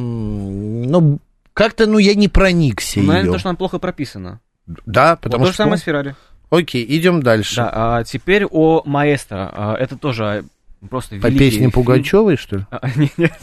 ну, 0.07 1.19
как-то, 1.53 1.87
ну, 1.87 1.99
я 1.99 2.15
не 2.15 2.29
проникся 2.29 3.01
Ну, 3.01 3.07
Наверное, 3.07 3.27
ее. 3.29 3.33
то, 3.33 3.39
что 3.41 3.49
она 3.49 3.57
плохо 3.57 3.79
прописана. 3.81 4.41
Да, 4.87 5.11
Вот 5.13 5.21
потому 5.21 5.45
то 5.45 5.49
же 5.49 5.55
что... 5.55 5.65
самое 5.65 5.79
с 5.79 5.83
Феррари. 5.83 6.15
Окей, 6.51 6.85
идем 6.89 7.23
дальше. 7.23 7.57
Да, 7.57 7.71
а 7.99 8.05
теперь 8.05 8.45
о 8.47 8.83
Маэстро. 8.85 9.51
А, 9.53 9.75
Это 9.75 9.97
тоже 9.97 10.45
просто 10.89 11.17
По 11.17 11.31
песне. 11.31 11.71
Пугачевой, 11.71 12.37
что 12.37 12.57
ли? 12.59 12.67
А, 12.71 12.89
Нет, 12.97 13.13
нет, 13.17 13.37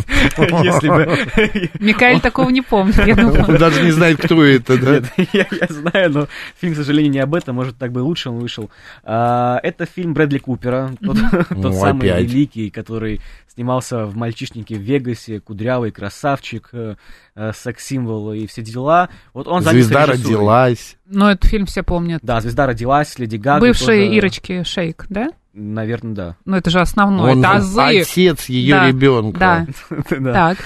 если 0.64 0.88
бы... 0.88 1.70
Микаэль 1.80 2.22
такого 2.22 2.50
не 2.50 2.62
помнит, 2.62 2.98
я 3.06 3.16
думаю. 3.16 3.46
Он 3.48 3.58
даже 3.58 3.84
не 3.84 3.92
знает, 3.92 4.20
кто 4.22 4.44
это, 4.44 4.78
да? 4.78 4.92
Нет, 4.94 5.06
я, 5.34 5.48
я 5.52 5.68
знаю, 5.70 6.12
но 6.12 6.28
фильм, 6.60 6.74
к 6.74 6.78
сожалению, 6.78 7.12
не 7.12 7.20
об 7.20 7.36
этом. 7.36 7.56
Может, 7.56 7.78
так 7.78 7.92
бы 7.92 8.00
лучше 8.00 8.30
он 8.30 8.40
вышел. 8.40 8.70
А, 9.04 9.60
это 9.64 9.86
фильм 9.86 10.14
Брэдли 10.14 10.38
Купера, 10.38 10.94
тот, 11.04 11.18
тот 11.50 11.58
Ну, 11.58 11.74
самый 11.74 12.10
опять. 12.10 12.24
великий, 12.26 12.70
который 12.70 13.22
снимался 13.54 14.06
в 14.06 14.16
«Мальчишнике 14.16 14.76
в 14.76 14.82
Вегасе», 14.82 15.40
«Кудрявый 15.40 15.92
красавчик», 15.92 16.70
э, 16.74 16.96
э, 17.36 17.52
секс-символ 17.56 18.34
и 18.34 18.48
все 18.48 18.62
дела. 18.62 19.10
Вот 19.34 19.48
он 19.48 19.62
Звезда 19.62 20.06
родилась. 20.06 20.98
Но 21.06 21.32
этот 21.32 21.50
фильм 21.50 21.66
все 21.66 21.82
помнят. 21.82 22.20
Да, 22.22 22.42
«Звезда 22.42 22.68
родилась», 22.68 23.18
«Леди 23.18 23.38
Гага». 23.38 23.62
Бывшие 23.62 24.06
тоже, 24.08 24.18
Ирочки 24.18 24.64
Шейк, 24.64 25.06
да? 25.10 25.30
Наверное, 25.58 26.14
да. 26.14 26.36
Ну, 26.44 26.58
это 26.58 26.70
же 26.70 26.82
основное, 26.82 27.32
Он 27.32 27.40
это 27.40 27.52
азы. 27.54 27.80
отец 27.80 28.50
ее 28.50 28.76
Да, 28.76 28.88
ребенка. 28.90 29.40
Да, 29.40 29.68
Да. 30.20 30.34
так. 30.34 30.58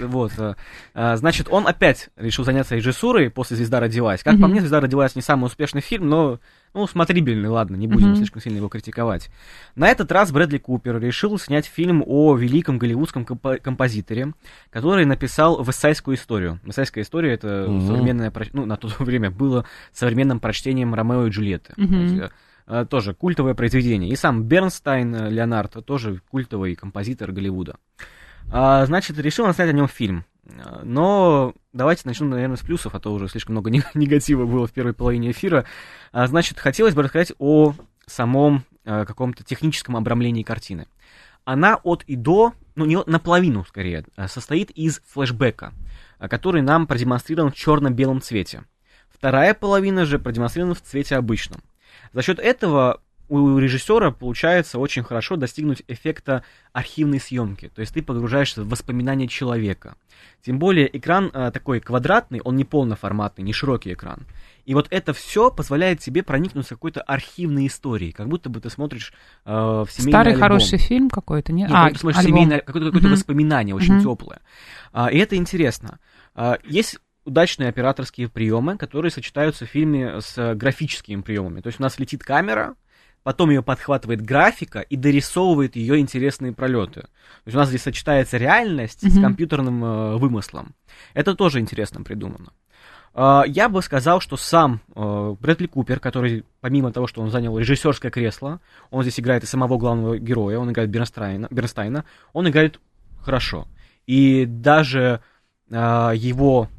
Вот. 0.00 0.32
э, 0.38 0.54
а, 0.92 1.16
Значит, 1.16 1.46
он 1.48 1.68
опять 1.68 2.10
решил 2.16 2.44
заняться 2.44 2.74
режиссурой 2.74 3.30
после 3.30 3.56
«Звезда 3.56 3.78
родилась». 3.78 4.24
Как 4.24 4.40
по 4.40 4.48
мне, 4.48 4.58
«Звезда 4.60 4.80
родилась» 4.80 5.14
не 5.14 5.22
самый 5.22 5.46
успешный 5.46 5.82
фильм, 5.82 6.08
но, 6.08 6.40
ну, 6.74 6.88
смотрибельный, 6.88 7.48
ладно, 7.48 7.76
не 7.76 7.86
будем 7.86 8.16
слишком 8.16 8.42
сильно 8.42 8.56
его 8.56 8.68
критиковать. 8.68 9.30
На 9.76 9.86
этот 9.86 10.10
раз 10.10 10.32
Брэдли 10.32 10.58
Купер 10.58 10.98
решил 10.98 11.38
снять 11.38 11.66
фильм 11.66 12.02
о 12.04 12.34
великом 12.34 12.78
голливудском 12.78 13.22
компо- 13.22 13.58
композиторе, 13.58 14.32
который 14.70 15.04
написал 15.04 15.62
«Высайскую 15.62 16.16
историю». 16.16 16.58
«Высайская 16.64 17.04
история»— 17.04 17.32
это 17.34 17.66
современное, 17.86 18.32
ну, 18.52 18.66
на 18.66 18.76
то 18.76 18.88
время 18.98 19.30
было 19.30 19.64
современным 19.92 20.40
прочтением 20.40 20.92
Ромео 20.92 21.28
и 21.28 21.30
Джульетты. 21.30 21.74
Э, 22.66 22.86
тоже 22.88 23.14
культовое 23.14 23.54
произведение. 23.54 24.10
И 24.10 24.16
сам 24.16 24.44
Бернстайн, 24.44 25.14
э, 25.14 25.30
Леонард, 25.30 25.84
тоже 25.84 26.20
культовый 26.30 26.74
композитор 26.74 27.32
Голливуда. 27.32 27.76
А, 28.50 28.84
значит, 28.86 29.18
решил 29.18 29.44
он 29.44 29.54
снять 29.54 29.70
о 29.70 29.72
нем 29.72 29.88
фильм. 29.88 30.24
А, 30.46 30.82
Но 30.84 31.54
давайте 31.72 32.02
начнем, 32.04 32.30
наверное, 32.30 32.56
с 32.56 32.60
плюсов, 32.60 32.94
а 32.94 33.00
то 33.00 33.12
уже 33.12 33.28
слишком 33.28 33.54
много 33.54 33.70
не- 33.70 33.84
негатива 33.94 34.46
было 34.46 34.66
в 34.66 34.72
первой 34.72 34.92
половине 34.92 35.30
эфира. 35.30 35.64
А, 36.12 36.26
значит, 36.26 36.58
хотелось 36.58 36.94
бы 36.94 37.02
рассказать 37.02 37.32
о 37.38 37.74
самом 38.06 38.64
э, 38.84 39.04
каком-то 39.04 39.44
техническом 39.44 39.96
обрамлении 39.96 40.42
картины. 40.42 40.86
Она 41.44 41.76
от 41.82 42.02
и 42.04 42.16
до, 42.16 42.52
ну, 42.74 42.84
не 42.84 42.98
наполовину 43.06 43.64
скорее, 43.64 44.04
э, 44.16 44.28
состоит 44.28 44.70
из 44.70 45.00
флешбека, 45.06 45.72
э, 46.18 46.28
который 46.28 46.62
нам 46.62 46.86
продемонстрирован 46.86 47.52
в 47.52 47.54
черно-белом 47.54 48.20
цвете. 48.20 48.64
Вторая 49.08 49.54
половина 49.54 50.04
же 50.04 50.18
продемонстрирована 50.18 50.74
в 50.74 50.82
цвете 50.82 51.16
обычном. 51.16 51.62
За 52.12 52.22
счет 52.22 52.38
этого 52.38 53.00
у 53.28 53.56
режиссера 53.58 54.10
получается 54.10 54.78
очень 54.78 55.02
хорошо 55.02 55.36
достигнуть 55.36 55.82
эффекта 55.88 56.44
архивной 56.74 57.18
съемки. 57.18 57.70
То 57.74 57.80
есть 57.80 57.94
ты 57.94 58.02
погружаешься 58.02 58.62
в 58.62 58.68
воспоминания 58.68 59.26
человека. 59.26 59.94
Тем 60.44 60.58
более 60.58 60.94
экран 60.94 61.30
э, 61.32 61.50
такой 61.50 61.80
квадратный, 61.80 62.40
он 62.44 62.56
не 62.56 62.64
полноформатный, 62.64 63.42
не 63.42 63.54
широкий 63.54 63.94
экран. 63.94 64.26
И 64.66 64.74
вот 64.74 64.86
это 64.90 65.14
все 65.14 65.50
позволяет 65.50 66.00
тебе 66.00 66.22
проникнуться 66.22 66.74
какой-то 66.74 67.00
архивной 67.00 67.68
историей, 67.68 68.12
как 68.12 68.28
будто 68.28 68.50
бы 68.50 68.60
ты 68.60 68.68
смотришь 68.68 69.14
э, 69.46 69.50
в 69.50 69.88
семейный 69.90 70.12
Старый 70.12 70.32
альбом. 70.34 70.42
хороший 70.48 70.78
фильм 70.78 71.08
какой-то, 71.08 71.52
нет? 71.52 71.70
Нет, 71.70 71.78
а, 71.78 71.88
ты 71.90 71.98
смотришь 71.98 72.18
альбом. 72.18 72.32
семейное, 72.36 72.60
какое-то, 72.60 72.88
какое-то 72.88 73.08
Мгм. 73.08 73.16
воспоминание 73.16 73.74
очень 73.74 73.94
Мгм. 73.94 74.02
теплое. 74.02 74.40
А, 74.92 75.10
и 75.10 75.16
это 75.16 75.36
интересно. 75.36 75.98
А, 76.34 76.58
есть 76.64 76.98
удачные 77.24 77.68
операторские 77.68 78.28
приемы, 78.28 78.76
которые 78.76 79.10
сочетаются 79.10 79.66
в 79.66 79.68
фильме 79.68 80.20
с 80.20 80.36
э, 80.38 80.54
графическими 80.54 81.20
приемами. 81.22 81.60
То 81.60 81.68
есть 81.68 81.78
у 81.80 81.82
нас 81.82 81.98
летит 81.98 82.22
камера, 82.24 82.74
потом 83.22 83.50
ее 83.50 83.62
подхватывает 83.62 84.20
графика 84.22 84.80
и 84.80 84.96
дорисовывает 84.96 85.76
ее 85.76 85.98
интересные 85.98 86.52
пролеты. 86.52 87.02
То 87.02 87.08
есть 87.46 87.54
у 87.56 87.58
нас 87.58 87.68
здесь 87.68 87.82
сочетается 87.82 88.36
реальность 88.38 89.00
с 89.08 89.14
Мгм. 89.14 89.22
компьютерным 89.22 89.84
э, 89.84 90.16
вымыслом. 90.16 90.74
Это 91.14 91.34
тоже 91.34 91.60
интересно 91.60 92.02
придумано. 92.02 92.52
А, 93.14 93.44
Я 93.46 93.68
бы 93.68 93.82
сказал, 93.82 94.20
что 94.20 94.36
сам 94.36 94.80
э, 94.96 95.34
Брэдли 95.38 95.66
Купер, 95.66 96.00
который, 96.00 96.44
помимо 96.60 96.92
того, 96.92 97.06
что 97.06 97.20
он 97.22 97.30
занял 97.30 97.56
режиссерское 97.58 98.10
кресло, 98.10 98.60
он 98.90 99.02
здесь 99.02 99.20
играет 99.20 99.44
и 99.44 99.46
самого 99.46 99.76
главного 99.78 100.18
героя, 100.18 100.58
он 100.58 100.70
играет 100.72 100.90
Бернстайна, 100.90 101.46
Бернстайна 101.50 102.04
он 102.32 102.48
играет 102.48 102.80
хорошо. 103.20 103.68
И 104.06 104.46
даже 104.46 105.20
э, 105.70 105.74
его 106.16 106.68
э, 106.68 106.71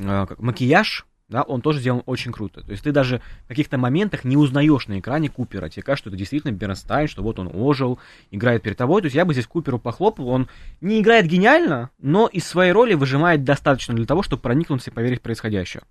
макияж, 0.00 1.06
да, 1.30 1.42
он 1.42 1.62
тоже 1.62 1.78
сделан 1.78 2.02
очень 2.06 2.32
круто. 2.32 2.60
То 2.62 2.72
есть 2.72 2.82
ты 2.82 2.90
даже 2.90 3.22
в 3.44 3.48
каких-то 3.48 3.78
моментах 3.78 4.24
не 4.24 4.36
узнаешь 4.36 4.88
на 4.88 4.98
экране 4.98 5.28
Купера. 5.28 5.68
Тебе 5.68 5.84
кажется, 5.84 6.02
что 6.02 6.10
это 6.10 6.16
действительно 6.16 6.50
Бернстайн, 6.50 7.06
что 7.06 7.22
вот 7.22 7.38
он 7.38 7.48
ожил, 7.52 8.00
играет 8.32 8.64
перед 8.64 8.76
тобой. 8.76 9.00
То 9.00 9.06
есть 9.06 9.14
я 9.14 9.24
бы 9.24 9.32
здесь 9.32 9.46
Куперу 9.46 9.78
похлопал. 9.78 10.28
Он 10.28 10.48
не 10.80 11.00
играет 11.00 11.26
гениально, 11.26 11.90
но 12.00 12.26
из 12.26 12.44
своей 12.44 12.72
роли 12.72 12.94
выжимает 12.94 13.44
достаточно 13.44 13.94
для 13.94 14.06
того, 14.06 14.24
чтобы 14.24 14.42
проникнуться 14.42 14.90
и 14.90 14.92
поверить 14.92 15.20
в 15.20 15.22
происходящее. 15.22 15.84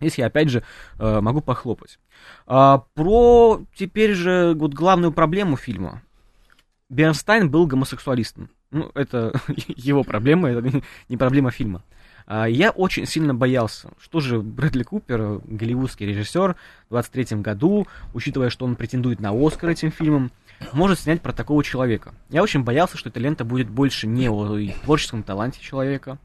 Здесь 0.00 0.18
я 0.18 0.26
опять 0.26 0.50
же 0.50 0.62
э, 0.98 1.20
могу 1.22 1.40
похлопать. 1.40 1.98
А, 2.46 2.84
про 2.92 3.62
теперь 3.74 4.12
же 4.12 4.52
вот 4.54 4.74
главную 4.74 5.12
проблему 5.12 5.56
фильма. 5.56 6.02
Бернстайн 6.90 7.50
был 7.50 7.66
гомосексуалистом. 7.66 8.50
Ну, 8.70 8.90
это 8.94 9.32
его 9.66 10.04
проблема, 10.04 10.50
это 10.50 10.82
не 11.08 11.16
проблема 11.16 11.50
фильма. 11.50 11.82
А, 12.30 12.44
Я 12.44 12.70
очень 12.72 13.06
сильно 13.06 13.34
боялся, 13.34 13.88
что 13.98 14.20
же 14.20 14.40
Брэдли 14.40 14.82
Купер, 14.82 15.40
голливудский 15.46 16.06
режиссер, 16.06 16.56
в 16.56 16.90
23 16.90 17.38
году, 17.40 17.86
учитывая, 18.12 18.50
что 18.50 18.66
он 18.66 18.76
претендует 18.76 19.18
на 19.18 19.30
Оскар 19.32 19.70
этим 19.70 19.90
фильмом, 19.90 20.30
может 20.74 21.00
снять 21.00 21.22
про 21.22 21.32
такого 21.32 21.64
человека. 21.64 22.12
Я 22.28 22.42
очень 22.42 22.64
боялся, 22.64 22.98
что 22.98 23.08
эта 23.08 23.18
лента 23.18 23.46
будет 23.46 23.70
больше 23.70 24.06
не 24.06 24.28
о 24.28 24.58
творческом 24.84 25.22
таланте 25.22 25.58
человека, 25.62 26.18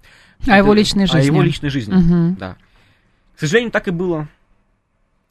А 0.45 0.57
его 0.57 0.73
личной 0.73 1.05
А 1.05 1.07
жизни. 1.07 1.25
его 1.27 1.41
личной 1.41 1.69
жизни, 1.69 1.93
Мгм. 1.93 2.35
да. 2.35 2.57
К 3.37 3.39
сожалению, 3.39 3.71
так 3.71 3.87
и 3.87 3.91
было. 3.91 4.27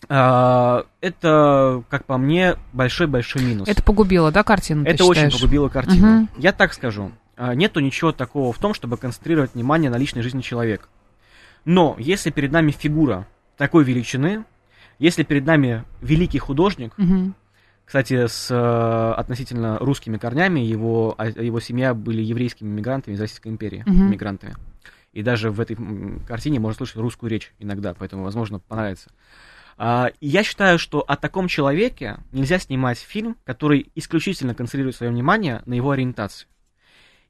А, 0.09 0.87
Это, 1.03 1.85
как 1.91 2.07
по 2.07 2.17
мне, 2.17 2.57
большой-большой 2.73 3.43
минус. 3.43 3.69
Это 3.69 3.83
погубило, 3.83 4.33
да, 4.33 4.43
картину, 4.43 4.85
Это 4.87 5.05
очень 5.05 5.23
считаешь? 5.25 5.35
погубило 5.41 5.69
картину. 5.69 6.07
Мгм. 6.07 6.29
Я 6.39 6.53
так 6.53 6.73
скажу. 6.73 7.13
А, 7.45 7.57
Нету 7.57 7.81
ничего 7.81 8.13
такого 8.13 8.53
в 8.53 8.59
том, 8.59 8.73
чтобы 8.73 8.97
концентрировать 8.97 9.55
внимание 9.55 9.91
на 9.91 9.97
личной 9.97 10.23
жизни 10.23 10.43
человека. 10.43 10.87
Но 11.65 11.97
если 11.99 12.31
перед 12.31 12.53
нами 12.53 12.71
фигура 12.71 13.27
такой 13.57 13.83
величины, 13.83 14.45
если 15.01 15.25
перед 15.25 15.45
нами 15.45 15.83
великий 16.01 16.39
художник, 16.39 16.93
Мгм. 16.97 17.35
кстати, 17.85 18.29
с 18.29 18.49
э, 18.49 19.15
относительно 19.19 19.77
русскими 19.79 20.19
корнями, 20.19 20.61
его, 20.61 21.17
а, 21.19 21.27
его 21.27 21.59
семья 21.59 21.95
были 21.95 22.23
еврейскими 22.23 22.69
мигрантами 22.69 23.15
из 23.17 23.21
Российской 23.21 23.49
империи, 23.49 23.83
Мгм. 23.87 24.13
мигрантами. 24.13 24.55
И 25.13 25.25
даже 25.25 25.51
в 25.51 25.61
этой 25.61 25.77
картине 26.29 26.61
можно 26.61 26.77
слышать 26.77 26.99
русскую 26.99 27.29
речь 27.29 27.53
иногда, 27.59 27.93
поэтому, 27.93 28.23
возможно, 28.23 28.61
понравится. 28.61 29.11
А, 29.77 30.13
я 30.21 30.45
считаю, 30.45 30.79
что 30.79 31.01
о 31.01 31.17
таком 31.17 31.49
человеке 31.49 32.19
нельзя 32.31 32.61
снимать 32.61 32.99
фильм, 32.99 33.37
который 33.45 33.91
исключительно 33.97 34.55
концентрирует 34.55 34.95
свое 34.95 35.11
внимание 35.11 35.63
на 35.67 35.75
его 35.75 35.91
ориентации. 35.91 36.47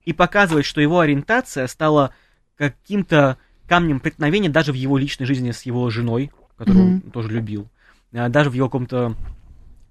И 0.04 0.12
показывать, 0.12 0.64
что 0.66 0.80
его 0.80 1.00
ориентация 1.00 1.66
стала 1.66 2.12
каким-то 2.56 3.38
камнем 3.68 4.00
преткновения 4.00 4.48
даже 4.48 4.72
в 4.72 4.74
его 4.74 4.98
личной 4.98 5.26
жизни 5.26 5.50
с 5.52 5.62
его 5.62 5.88
женой, 5.90 6.30
которую 6.56 6.84
Мгм. 6.84 7.02
он 7.06 7.10
тоже 7.10 7.28
любил, 7.30 7.68
а, 8.12 8.28
даже 8.28 8.50
в 8.50 8.54
его 8.54 8.68
каком-то 8.68 9.14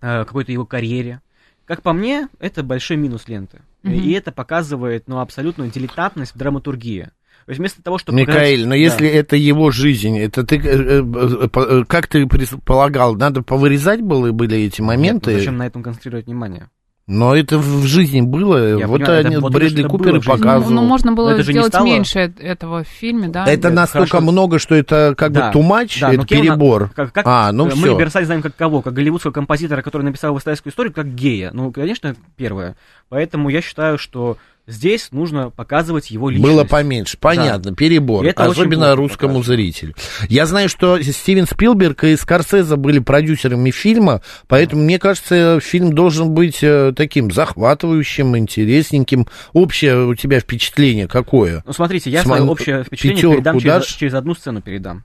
э, 0.03 0.25
какой-то 0.25 0.51
его 0.51 0.65
карьере. 0.65 1.21
Как 1.65 1.83
по 1.83 1.93
мне, 1.93 2.27
это 2.39 2.63
большой 2.63 2.97
минус 2.97 3.27
ленты. 3.27 3.61
Мгм. 3.83 3.93
И 3.93 4.11
это 4.13 4.31
показывает, 4.31 5.07
ну, 5.07 5.19
абсолютную 5.19 5.69
дилетантность 5.71 6.33
в 6.33 6.37
драматургии. 6.37 7.11
То 7.45 7.49
есть 7.49 7.59
вместо 7.59 7.81
того, 7.83 7.97
чтобы... 7.97 8.17
Микаэль, 8.19 8.63
но 8.65 8.71
Да. 8.71 8.75
если 8.75 9.07
это 9.07 9.35
его 9.35 9.71
жизнь, 9.71 10.17
это 10.17 10.43
ты, 10.43 10.57
э, 10.57 11.01
э, 11.03 11.47
э, 11.53 11.83
как 11.87 12.07
ты 12.07 12.25
предполагал, 12.27 13.15
надо 13.15 13.41
повырезать 13.41 14.01
было, 14.01 14.31
были 14.31 14.57
эти 14.57 14.81
Нет, 14.81 14.87
моменты? 14.87 15.31
ну 15.31 15.37
зачем 15.37 15.57
на 15.57 15.67
этом 15.67 15.83
концентрировать 15.83 16.25
внимание? 16.25 16.69
Но 17.07 17.35
это 17.35 17.57
в 17.57 17.83
жизни 17.85 18.21
было, 18.21 18.77
Я 18.77 18.87
вот 18.87 18.99
понимаю, 18.99 19.19
это 19.19 19.27
они, 19.27 19.37
вот 19.37 19.51
Брэдли 19.51 19.79
это 19.81 19.89
Купер 19.89 20.09
и 20.15 20.21
жизни. 20.21 20.29
Ну, 20.31 20.37
показывал. 20.37 20.71
ну, 20.75 20.81
можно 20.83 21.11
было 21.13 21.29
это 21.31 21.43
сделать 21.43 21.69
стало- 21.73 21.85
меньше 21.85 22.19
эт- 22.19 22.39
этого 22.39 22.83
в 22.83 22.87
фильме, 22.87 23.27
да? 23.27 23.43
Это 23.45 23.67
Нет, 23.67 23.75
настолько 23.75 24.09
хорошо. 24.11 24.31
много, 24.31 24.59
что 24.59 24.75
это 24.75 25.13
как 25.17 25.31
Да, 25.31 25.47
бы 25.47 25.53
тумач, 25.53 25.99
да, 25.99 26.13
это 26.13 26.25
перебор. 26.25 26.89
Как, 26.95 27.11
как 27.11 27.25
А, 27.27 27.51
ну 27.51 27.65
мы 27.65 27.71
всё. 27.71 27.97
Версаль 27.97 28.25
знаем 28.25 28.41
как 28.41 28.55
кого? 28.55 28.81
Как 28.81 28.93
голливудского 28.93 29.31
композитора, 29.31 29.81
который 29.81 30.03
написал 30.03 30.37
историческую 30.37 30.71
историю, 30.71 30.93
как 30.93 31.13
гея. 31.13 31.49
Ну, 31.53 31.71
конечно, 31.71 32.15
первое. 32.37 32.75
Поэтому 33.09 33.49
я 33.49 33.61
считаю, 33.61 33.97
что 33.97 34.37
здесь 34.67 35.09
нужно 35.11 35.49
показывать 35.49 36.11
его 36.11 36.29
личность. 36.29 36.51
Было 36.53 36.63
поменьше, 36.63 37.17
понятно, 37.19 37.73
перебор, 37.75 38.23
И 38.25 38.29
это 38.29 38.45
особенно 38.45 38.95
русскому 38.95 39.35
показано. 39.39 39.55
зрителю. 39.55 39.95
Я 40.29 40.45
знаю, 40.45 40.69
что 40.69 41.01
Стивен 41.01 41.45
Спилберг 41.47 42.03
и 42.03 42.15
Скорсезе 42.15 42.75
были 42.75 42.99
продюсерами 42.99 43.71
фильма, 43.71 44.21
поэтому, 44.47 44.83
мне 44.83 44.99
кажется, 44.99 45.59
фильм 45.61 45.93
должен 45.93 46.31
быть 46.33 46.59
э, 46.61 46.93
таким 46.95 47.31
захватывающим, 47.31 48.37
интересненьким. 48.37 49.27
Общее 49.53 50.05
у 50.05 50.15
тебя 50.15 50.39
впечатление 50.39 51.07
какое? 51.07 51.63
Ну, 51.65 51.73
смотрите, 51.73 52.09
я 52.09 52.21
Сма- 52.21 52.23
свое 52.37 52.43
общее 52.43 52.83
впечатление 52.83 53.17
пятерку 53.17 53.35
передам 53.35 53.59
через, 53.59 53.73
дашь? 53.73 53.87
через 53.95 54.13
одну 54.13 54.35
сцену 54.35 54.61
передам. 54.61 55.03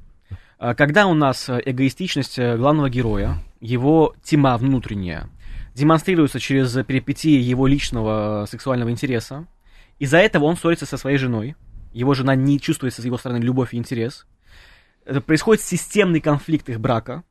А, 0.58 0.74
Когда 0.74 1.06
у 1.06 1.14
нас 1.14 1.48
э, 1.48 1.60
эгоистичность 1.64 2.38
э, 2.38 2.56
главного 2.56 2.88
героя, 2.88 3.42
его 3.60 4.14
тьма 4.24 4.56
внутренняя, 4.58 5.28
демонстрируется 5.76 6.40
через 6.40 6.72
перипетии 6.84 7.38
его 7.38 7.66
личного 7.66 8.44
э, 8.44 8.46
сексуального 8.46 8.90
интереса, 8.90 9.46
из-за 9.98 10.18
этого 10.18 10.44
он 10.44 10.56
ссорится 10.56 10.86
со 10.86 10.96
своей 10.96 11.18
женой, 11.18 11.54
его 11.92 12.14
жена 12.14 12.34
не 12.34 12.58
чувствует 12.58 12.94
с 12.94 13.04
его 13.04 13.18
стороны 13.18 13.42
любовь 13.42 13.74
и 13.74 13.76
интерес, 13.76 14.26
Это 15.04 15.20
происходит 15.20 15.62
системный 15.62 16.20
конфликт 16.20 16.68
их 16.70 16.80
брака, 16.80 17.24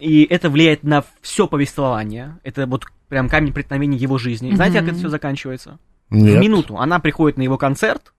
и 0.00 0.24
это 0.24 0.48
влияет 0.48 0.82
на 0.84 1.04
все 1.20 1.46
повествование, 1.46 2.38
это 2.44 2.66
вот 2.66 2.86
прям 3.08 3.28
камень 3.28 3.52
преткновения 3.52 3.98
его 3.98 4.16
жизни. 4.16 4.54
Знаете, 4.54 4.78
как 4.78 4.88
это 4.88 4.98
все 4.98 5.08
заканчивается? 5.08 5.78
Нет. 6.08 6.38
В 6.38 6.40
минуту 6.40 6.78
она 6.78 6.98
приходит 6.98 7.36
на 7.36 7.42
его 7.42 7.58
концерт, 7.58 8.14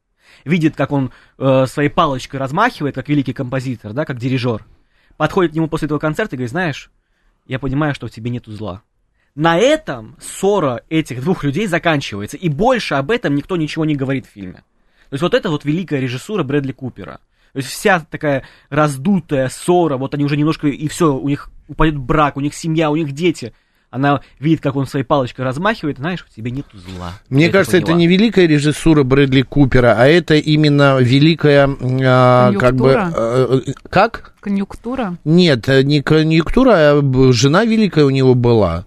видит, 0.46 0.76
как 0.76 0.92
он 0.92 1.12
э, 1.38 1.66
своей 1.66 1.90
палочкой 1.90 2.40
размахивает, 2.40 2.96
как 2.96 3.10
великий 3.10 3.34
композитор, 3.34 3.94
да, 3.94 4.06
как 4.06 4.18
дирижер. 4.18 4.66
Подходит 5.18 5.52
к 5.52 5.56
нему 5.56 5.68
после 5.68 5.88
этого 5.88 6.00
концерта 6.00 6.36
и 6.36 6.38
говорит, 6.38 6.52
знаешь, 6.52 6.92
я 7.46 7.60
понимаю, 7.60 7.94
что 7.96 8.08
в 8.08 8.12
тебе 8.12 8.30
нету 8.30 8.52
зла. 8.52 8.84
На 9.36 9.58
этом 9.58 10.18
ссора 10.20 10.82
этих 10.90 11.22
двух 11.24 11.44
людей 11.44 11.68
заканчивается, 11.68 12.38
и 12.38 12.50
больше 12.50 12.96
об 12.96 13.12
этом 13.12 13.36
никто 13.36 13.56
ничего 13.56 13.86
не 13.86 13.96
говорит 13.96 14.26
в 14.26 14.30
фильме. 14.30 14.64
То 15.10 15.14
есть 15.14 15.22
вот 15.22 15.34
это 15.34 15.50
вот 15.50 15.66
великая 15.66 16.00
режиссура 16.00 16.44
Брэдли 16.44 16.72
Купера. 16.74 17.20
То 17.54 17.58
есть 17.58 17.70
вся 17.70 18.00
такая 18.10 18.44
раздутая 18.70 19.50
ссора, 19.50 19.98
вот 19.98 20.14
они 20.14 20.24
уже 20.24 20.38
немножко, 20.38 20.68
и 20.68 20.88
все, 20.88 21.14
у 21.14 21.28
них 21.28 21.50
упадет 21.68 21.98
брак, 21.98 22.38
у 22.38 22.42
них 22.42 22.54
семья, 22.54 22.90
у 22.92 22.96
них 22.96 23.12
дети. 23.12 23.54
Она 23.90 24.22
видит, 24.40 24.62
как 24.62 24.78
он 24.78 24.86
своей 24.88 25.04
палочкой 25.04 25.44
размахивает, 25.44 25.98
знаешь, 25.98 26.24
в 26.26 26.34
тебе 26.34 26.50
нету 26.50 26.78
зла. 26.78 27.12
Мне 27.28 27.48
Я 27.48 27.52
кажется, 27.52 27.76
это 27.76 27.88
поняла. 27.88 28.00
не 28.00 28.08
великая 28.08 28.48
режиссура 28.48 29.04
Брэдли 29.04 29.42
Купера, 29.42 29.96
а 29.98 30.08
это 30.08 30.36
именно 30.36 30.98
великая, 31.00 31.70
а, 32.06 32.54
как 32.54 32.76
бы, 32.76 32.94
Конъюнктура? 32.94 33.14
э, 33.18 33.60
э, 33.68 33.74
как? 33.90 34.34
Конъюнктура. 34.40 35.18
Нет, 35.26 35.68
э, 35.68 35.84
не 35.84 36.02
конъюнктура, 36.02 36.72
а 36.74 37.32
жена 37.34 37.66
великая 37.66 38.06
у 38.06 38.10
него 38.12 38.34
была. 38.34 38.86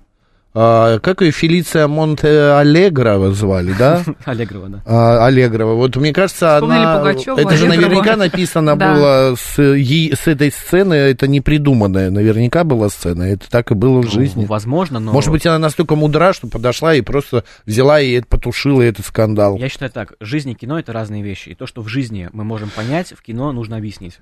А, 0.57 1.01
как 1.01 1.21
ее 1.21 1.33
Фелиция 1.33 1.89
Монте 1.89 2.29
Аллегрова 2.29 3.33
звали, 3.33 3.75
да? 3.77 4.05
Аллегрова, 4.25 4.69
да. 4.69 4.83
А, 4.87 5.27
Аллегрова. 5.27 5.75
Вот 5.75 5.97
мне 5.97 6.13
кажется, 6.13 6.55
Вспомнили 6.55 6.79
она... 6.79 6.99
Пугачёву, 7.01 7.41
это 7.41 7.57
же 7.57 7.67
наверняка 7.67 8.17
написано 8.17 8.77
было 8.77 9.35
с, 9.37 9.61
е- 9.61 10.15
с 10.15 10.29
этой 10.29 10.53
сцены, 10.53 10.95
это 10.95 11.27
не 11.27 11.41
придуманная, 11.41 12.11
наверняка 12.11 12.63
была 12.63 12.89
сцена, 12.89 13.25
это 13.25 13.51
так 13.51 13.73
и 13.73 13.75
было 13.75 14.01
в 14.01 14.11
жизни. 14.11 14.43
Ну, 14.43 14.47
возможно, 14.47 15.01
но... 15.01 15.13
Может 15.13 15.33
быть, 15.33 15.45
она 15.45 15.59
настолько 15.59 15.97
мудра, 15.97 16.33
что 16.33 16.47
подошла 16.47 16.95
и 16.95 17.01
просто 17.01 17.43
взяла 17.67 18.01
и 18.01 18.21
потушила 18.21 18.83
этот 18.83 19.07
скандал. 19.07 19.57
Я 19.59 19.69
считаю 19.69 19.91
так, 19.91 20.13
жизнь 20.21 20.51
и 20.51 20.55
кино 20.55 20.79
это 20.79 20.93
разные 20.93 21.23
вещи. 21.25 21.49
И 21.49 21.55
то, 21.57 21.67
что 21.67 21.83
в 21.83 21.89
жизни 21.89 22.29
мы 22.33 22.45
можем 22.45 22.71
понять, 22.71 23.13
в 23.13 23.23
кино 23.23 23.51
нужно 23.51 23.77
объяснить. 23.77 24.21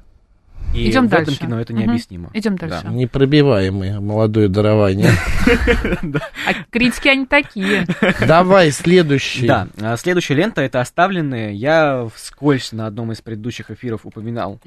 И 0.74 0.90
Идем 0.90 1.06
в 1.06 1.10
дальше. 1.10 1.32
этом 1.32 1.46
кино 1.46 1.60
это 1.60 1.74
необъяснимо. 1.74 2.30
Идем 2.32 2.56
дальше. 2.56 2.80
Да. 2.82 2.88
Непробиваемое 2.90 4.00
молодое 4.00 4.48
дарование. 4.48 5.12
А 6.46 6.54
критики 6.70 7.08
они 7.08 7.26
такие. 7.26 7.86
Давай, 8.26 8.70
следующий. 8.70 9.46
Да, 9.46 9.68
а 9.80 9.96
следующая 9.96 10.34
лента 10.34 10.62
это 10.62 10.80
«Оставленные». 10.80 11.54
Я 11.54 12.08
вскользь 12.14 12.72
на 12.72 12.86
одном 12.86 13.12
из 13.12 13.20
предыдущих 13.20 13.70
эфиров 13.70 14.06
упоминал. 14.06 14.60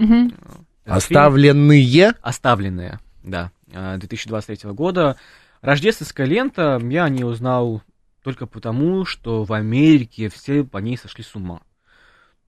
Оставленные. 0.85 2.13
«Оставленные», 2.21 2.99
да, 3.23 3.51
а, 3.73 3.97
2023 3.97 4.71
года. 4.71 5.17
Рождественская 5.61 6.27
лента, 6.27 6.79
я 6.83 7.05
о 7.05 7.09
ней 7.09 7.23
узнал 7.23 7.81
только 8.23 8.45
потому, 8.45 9.05
что 9.05 9.43
в 9.43 9.53
Америке 9.53 10.29
все 10.29 10.63
по 10.63 10.77
ней 10.77 10.97
сошли 10.97 11.23
с 11.23 11.35
ума. 11.35 11.61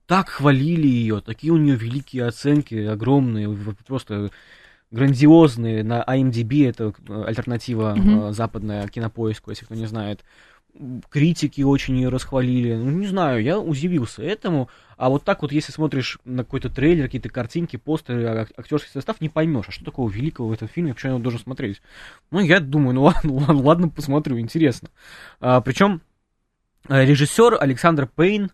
Так 0.08 0.30
хвалили 0.30 0.86
ее, 0.86 1.20
такие 1.20 1.52
у 1.52 1.58
нее 1.58 1.76
великие 1.76 2.24
оценки, 2.24 2.74
огромные, 2.74 3.54
просто 3.86 4.30
грандиозные. 4.90 5.84
На 5.84 6.02
IMDb 6.02 6.66
это 6.66 6.94
э, 7.06 7.24
альтернатива 7.24 7.94
э, 7.94 8.32
западная 8.32 8.88
кинопоиску, 8.88 9.50
если 9.50 9.66
кто 9.66 9.74
не 9.74 9.84
знает. 9.84 10.24
Критики 11.10 11.60
очень 11.60 11.96
ее 11.96 12.08
расхвалили. 12.08 12.74
Ну, 12.74 12.90
не 12.90 13.06
знаю, 13.06 13.42
я 13.42 13.60
удивился 13.60 14.22
этому. 14.22 14.70
А 14.96 15.10
вот 15.10 15.24
так 15.24 15.42
вот, 15.42 15.52
если 15.52 15.72
смотришь 15.72 16.18
на 16.24 16.42
какой-то 16.42 16.70
трейлер, 16.70 17.04
какие-то 17.04 17.28
картинки, 17.28 17.76
постеры, 17.76 18.24
а- 18.24 18.46
актерский 18.56 18.90
состав, 18.90 19.20
не 19.20 19.28
поймешь, 19.28 19.66
а 19.68 19.72
что 19.72 19.84
такого 19.84 20.08
великого 20.08 20.48
в 20.48 20.52
этом 20.52 20.68
фильме, 20.68 20.94
почему 20.94 21.16
я 21.16 21.18
должен 21.18 21.38
смотреть. 21.38 21.82
Ну, 22.30 22.40
я 22.40 22.60
думаю, 22.60 22.94
ну 22.94 23.02
ладно, 23.04 23.34
ладно, 23.34 23.62
ладно, 23.62 23.88
посмотрю, 23.90 24.38
интересно. 24.38 24.88
А, 25.38 25.60
причем 25.60 26.00
э, 26.88 27.04
режиссер 27.04 27.58
Александр 27.60 28.06
Пейн, 28.06 28.46
э, 28.46 28.48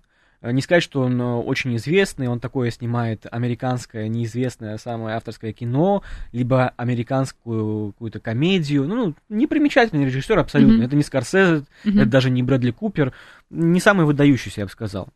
не 0.53 0.63
сказать, 0.63 0.83
что 0.83 1.01
он 1.03 1.21
э, 1.21 1.25
очень 1.25 1.75
известный, 1.77 2.29
он 2.29 2.41
такое 2.41 2.71
снимает 2.71 3.27
американское 3.31 4.09
неизвестное 4.09 4.77
самое 4.79 5.17
авторское 5.17 5.53
кино, 5.53 6.03
либо 6.33 6.73
американскую 6.77 7.93
какую-то 7.93 8.21
комедию. 8.21 8.87
Ну, 8.87 9.15
непримечательный 9.29 10.05
режиссер 10.05 10.39
абсолютно. 10.39 10.75
Мгм. 10.77 10.85
Это 10.87 10.97
не 10.97 11.03
Скорсезе, 11.03 11.65
Мгм. 11.85 12.01
это 12.01 12.07
даже 12.11 12.31
не 12.31 12.43
Брэдли 12.43 12.71
Купер, 12.73 13.13
не 13.51 13.81
самый 13.81 14.07
выдающийся, 14.07 14.61
я 14.63 14.67
бы 14.67 14.73
сказал. 14.73 15.09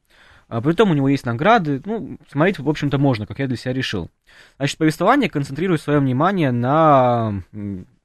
А, 0.49 0.63
Притом 0.63 0.91
у 0.91 0.95
него 0.95 1.09
есть 1.09 1.27
награды, 1.27 1.83
ну, 1.85 2.19
смотреть, 2.31 2.59
в 2.59 2.69
общем-то, 2.69 2.97
можно, 2.99 3.27
как 3.27 3.39
я 3.39 3.47
для 3.47 3.57
себя 3.57 3.75
решил. 3.75 4.11
Значит, 4.57 4.79
повествование 4.79 5.29
концентрирует 5.29 5.83
свое 5.83 5.99
внимание 5.99 6.53
на 6.53 7.43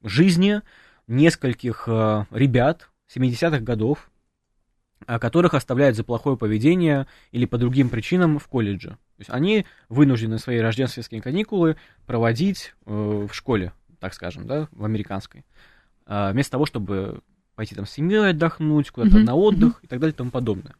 жизни 0.03 0.61
нескольких 1.07 1.85
э, 1.87 2.25
ребят 2.31 2.89
70-х 3.15 3.59
годов, 3.59 4.09
которых 5.05 5.53
оставляют 5.53 5.95
за 5.95 6.03
плохое 6.03 6.37
поведение 6.37 7.07
или 7.31 7.45
по 7.45 7.57
другим 7.57 7.89
причинам 7.89 8.39
в 8.39 8.47
колледже. 8.47 8.89
То 8.89 9.19
есть 9.19 9.29
они 9.29 9.65
вынуждены 9.89 10.39
свои 10.39 10.59
рождественские 10.59 11.21
каникулы 11.21 11.77
проводить 12.05 12.73
э, 12.85 13.27
в 13.29 13.33
школе, 13.33 13.73
так 13.99 14.13
скажем, 14.13 14.47
да, 14.47 14.67
в 14.71 14.83
американской, 14.85 15.45
а, 16.05 16.31
вместо 16.31 16.53
того, 16.53 16.65
чтобы 16.65 17.21
пойти 17.55 17.75
там 17.75 17.85
с 17.85 17.91
семьей 17.91 18.31
отдохнуть, 18.31 18.89
куда-то 18.91 19.17
Мгм, 19.17 19.25
на 19.25 19.35
отдых 19.35 19.79
и 19.83 19.87
так 19.87 19.99
далее 19.99 20.13
и 20.13 20.17
тому 20.17 20.31
подобное. 20.31 20.75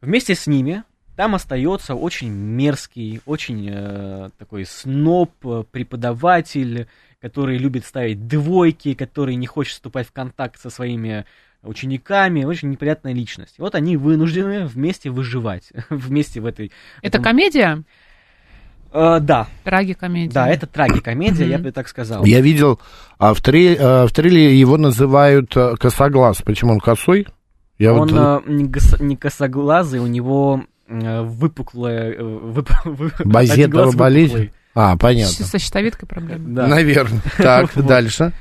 Вместе 0.00 0.34
с 0.34 0.46
ними 0.46 0.84
там 1.16 1.34
остается 1.34 1.94
очень 1.94 2.30
мерзкий, 2.30 3.20
очень 3.26 3.68
э, 3.70 4.30
такой 4.38 4.64
сноб, 4.64 5.32
э, 5.44 5.64
преподаватель, 5.70 6.88
который 7.20 7.58
любит 7.58 7.84
ставить 7.84 8.26
двойки, 8.26 8.94
который 8.94 9.34
не 9.34 9.46
хочет 9.46 9.74
вступать 9.74 10.08
в 10.08 10.12
контакт 10.12 10.58
со 10.58 10.70
своими 10.70 11.26
учениками, 11.62 12.44
очень 12.44 12.70
неприятная 12.70 13.12
личность. 13.12 13.54
И 13.58 13.62
вот 13.62 13.74
они 13.74 13.96
вынуждены 13.96 14.66
вместе 14.66 15.10
выживать, 15.10 15.70
вместе 15.90 16.40
в 16.40 16.46
этой... 16.46 16.72
Это 17.02 17.18
этом- 17.18 17.22
комедия? 17.22 17.82
Э, 18.92 19.20
да, 19.20 19.46
Трагикомедия. 19.64 20.32
да, 20.34 20.48
это 20.48 20.66
трагикомедия, 20.66 21.46
я 21.46 21.58
бы 21.58 21.72
так 21.72 21.88
сказал. 21.88 22.24
Я 22.24 22.40
видел, 22.42 22.78
а 23.18 23.32
в, 23.32 23.40
трей- 23.40 23.76
а, 23.80 24.06
в 24.06 24.12
трейлере 24.12 24.58
его 24.58 24.76
называют 24.76 25.56
э, 25.56 25.76
косоглаз. 25.76 26.42
Почему 26.42 26.72
он 26.72 26.78
косой? 26.80 27.26
Я 27.78 27.94
Он 27.94 28.08
вот... 28.08 28.42
э, 28.46 28.50
не, 28.50 28.64
гос- 28.64 29.02
не 29.02 29.16
косоглазый, 29.16 30.00
у 30.00 30.06
него 30.06 30.64
выпуклая... 30.88 32.18
вып- 32.18 32.68
вы- 32.84 33.12
Базетова 33.24 33.54
один 33.54 33.70
глаз 33.70 33.94
болезнь? 33.94 34.32
выпуклый. 34.34 34.52
А, 34.74 34.96
понятно. 34.96 35.46
Со 35.46 35.58
щитовидкой 35.58 36.06
проблемы. 36.08 36.54
Да. 36.54 36.66
Наверное. 36.66 37.20
Так, 37.38 37.70
дальше. 37.86 38.32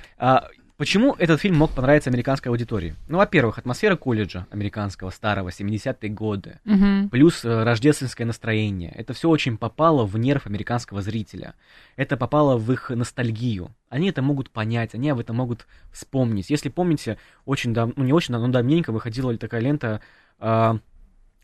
Почему 0.82 1.13
этот 1.20 1.39
фильм 1.39 1.58
мог 1.58 1.70
понравиться 1.70 2.10
американской 2.10 2.50
аудитории? 2.50 2.96
Ну, 3.08 3.20
во-первых, 3.20 3.60
атмосфера 3.60 3.96
колледжа 3.96 4.48
американского, 4.50 5.12
старого, 5.12 5.50
70-е 5.50 6.10
годы, 6.10 6.60
Мгм. 6.65 7.12
плюс 7.12 7.46
э, 7.46 7.63
рождественское 7.63 8.26
настроение. 8.26 8.91
Это 8.96 9.13
все 9.13 9.30
очень 9.30 9.60
попало 9.60 10.08
в 10.08 10.17
нерв 10.17 10.48
американского 10.48 11.04
зрителя. 11.04 11.54
Это 11.98 12.17
попало 12.17 12.58
в 12.58 12.72
их 12.72 12.89
ностальгию. 12.89 13.70
Они 13.89 14.10
это 14.10 14.24
могут 14.24 14.50
понять, 14.50 14.96
они 14.96 15.12
об 15.12 15.20
этом 15.20 15.36
могут 15.36 15.67
вспомнить. 15.91 16.50
Если 16.50 16.70
помните, 16.70 17.20
очень 17.46 17.76
давно, 17.76 17.94
ну 17.96 18.04
не 18.04 18.13
очень 18.13 18.32
давно, 18.32 18.48
но 18.48 18.54
давненько 18.54 18.91
выходила 18.91 19.38
такая 19.38 19.62
лента 19.62 20.02
а, 20.39 20.80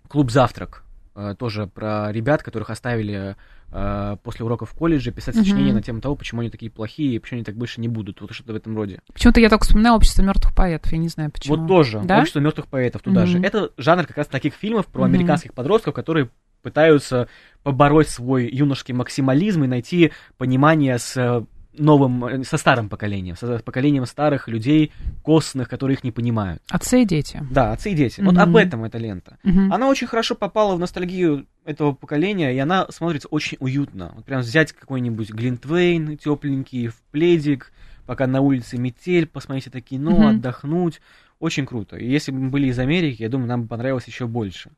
«Клуб 0.07 0.31
завтрак». 0.31 0.83
А, 1.19 1.33
тоже 1.33 1.65
про 1.65 2.11
ребят, 2.11 2.43
которых 2.43 2.69
оставили 2.69 3.35
а, 3.71 4.17
после 4.17 4.45
уроков 4.45 4.69
в 4.69 4.75
колледже 4.75 5.11
писать 5.11 5.35
Мгм. 5.35 5.45
сочинения 5.45 5.73
на 5.73 5.81
тему 5.81 5.99
того, 5.99 6.15
почему 6.15 6.41
они 6.41 6.51
такие 6.51 6.69
плохие 6.69 7.15
и 7.15 7.19
почему 7.19 7.37
они 7.37 7.43
так 7.43 7.55
больше 7.55 7.81
не 7.81 7.87
будут. 7.87 8.21
Вот 8.21 8.31
что-то 8.33 8.53
в 8.53 8.55
этом 8.55 8.75
роде. 8.77 9.01
Почему-то 9.11 9.39
я 9.39 9.49
только 9.49 9.65
вспоминаю 9.65 9.95
общество 9.95 10.21
мертвых 10.21 10.53
поэтов, 10.53 10.91
я 10.91 10.99
не 10.99 11.07
знаю 11.07 11.31
почему. 11.31 11.57
Вот 11.57 11.67
тоже. 11.67 12.01
Да? 12.03 12.19
Общество 12.19 12.39
мертвых 12.39 12.67
поэтов 12.67 13.01
туда 13.01 13.21
Мгм. 13.21 13.27
же. 13.29 13.39
Это 13.39 13.71
жанр 13.77 14.05
как 14.05 14.17
раз 14.17 14.27
таких 14.27 14.53
фильмов 14.53 14.85
про 14.85 15.05
Мгм. 15.05 15.15
американских 15.15 15.55
подростков, 15.55 15.95
которые 15.95 16.29
пытаются 16.61 17.27
побороть 17.63 18.09
свой 18.09 18.47
юношеский 18.47 18.93
максимализм 18.93 19.63
и 19.63 19.67
найти 19.67 20.11
понимание 20.37 20.99
с 20.99 21.17
э, 21.17 21.43
новым, 21.77 22.25
э, 22.25 22.43
со 22.43 22.57
старым 22.57 22.89
поколением, 22.89 23.35
со 23.35 23.59
поколением 23.59 24.05
старых 24.05 24.47
людей, 24.47 24.91
костных, 25.23 25.69
которые 25.69 25.95
их 25.97 26.03
не 26.03 26.11
понимают. 26.11 26.61
Отцы 26.69 27.01
и 27.01 27.05
дети. 27.05 27.41
Да, 27.51 27.71
отцы 27.73 27.91
и 27.91 27.95
дети. 27.95 28.21
Вот 28.21 28.35
Мгм. 28.35 28.41
об 28.43 28.55
этом 28.55 28.83
эта 28.83 28.97
лента. 28.97 29.37
Мгм. 29.43 29.71
Она 29.71 29.87
очень 29.89 30.07
хорошо 30.07 30.35
попала 30.35 30.75
в 30.75 30.79
ностальгию 30.79 31.45
этого 31.65 31.93
поколения, 31.93 32.53
и 32.53 32.57
она 32.57 32.87
смотрится 32.89 33.27
очень 33.29 33.57
уютно. 33.59 34.13
Вот 34.15 34.25
прям 34.25 34.41
взять 34.41 34.71
какой-нибудь 34.73 35.31
Глинтвейн 35.31 36.17
тепленький, 36.17 36.87
в 36.87 36.95
пледик, 37.11 37.71
пока 38.05 38.27
на 38.27 38.41
улице 38.41 38.77
метель, 38.77 39.25
посмотреть 39.27 39.67
это 39.67 39.81
кино, 39.81 40.11
Мгм. 40.11 40.27
отдохнуть. 40.27 41.01
Очень 41.39 41.65
круто. 41.65 41.97
И 41.97 42.09
если 42.09 42.31
бы 42.31 42.39
мы 42.39 42.49
были 42.49 42.67
из 42.67 42.79
Америки, 42.79 43.21
я 43.21 43.29
думаю, 43.29 43.47
нам 43.47 43.63
бы 43.63 43.67
понравилось 43.67 44.07
еще 44.07 44.25
больше. 44.27 44.71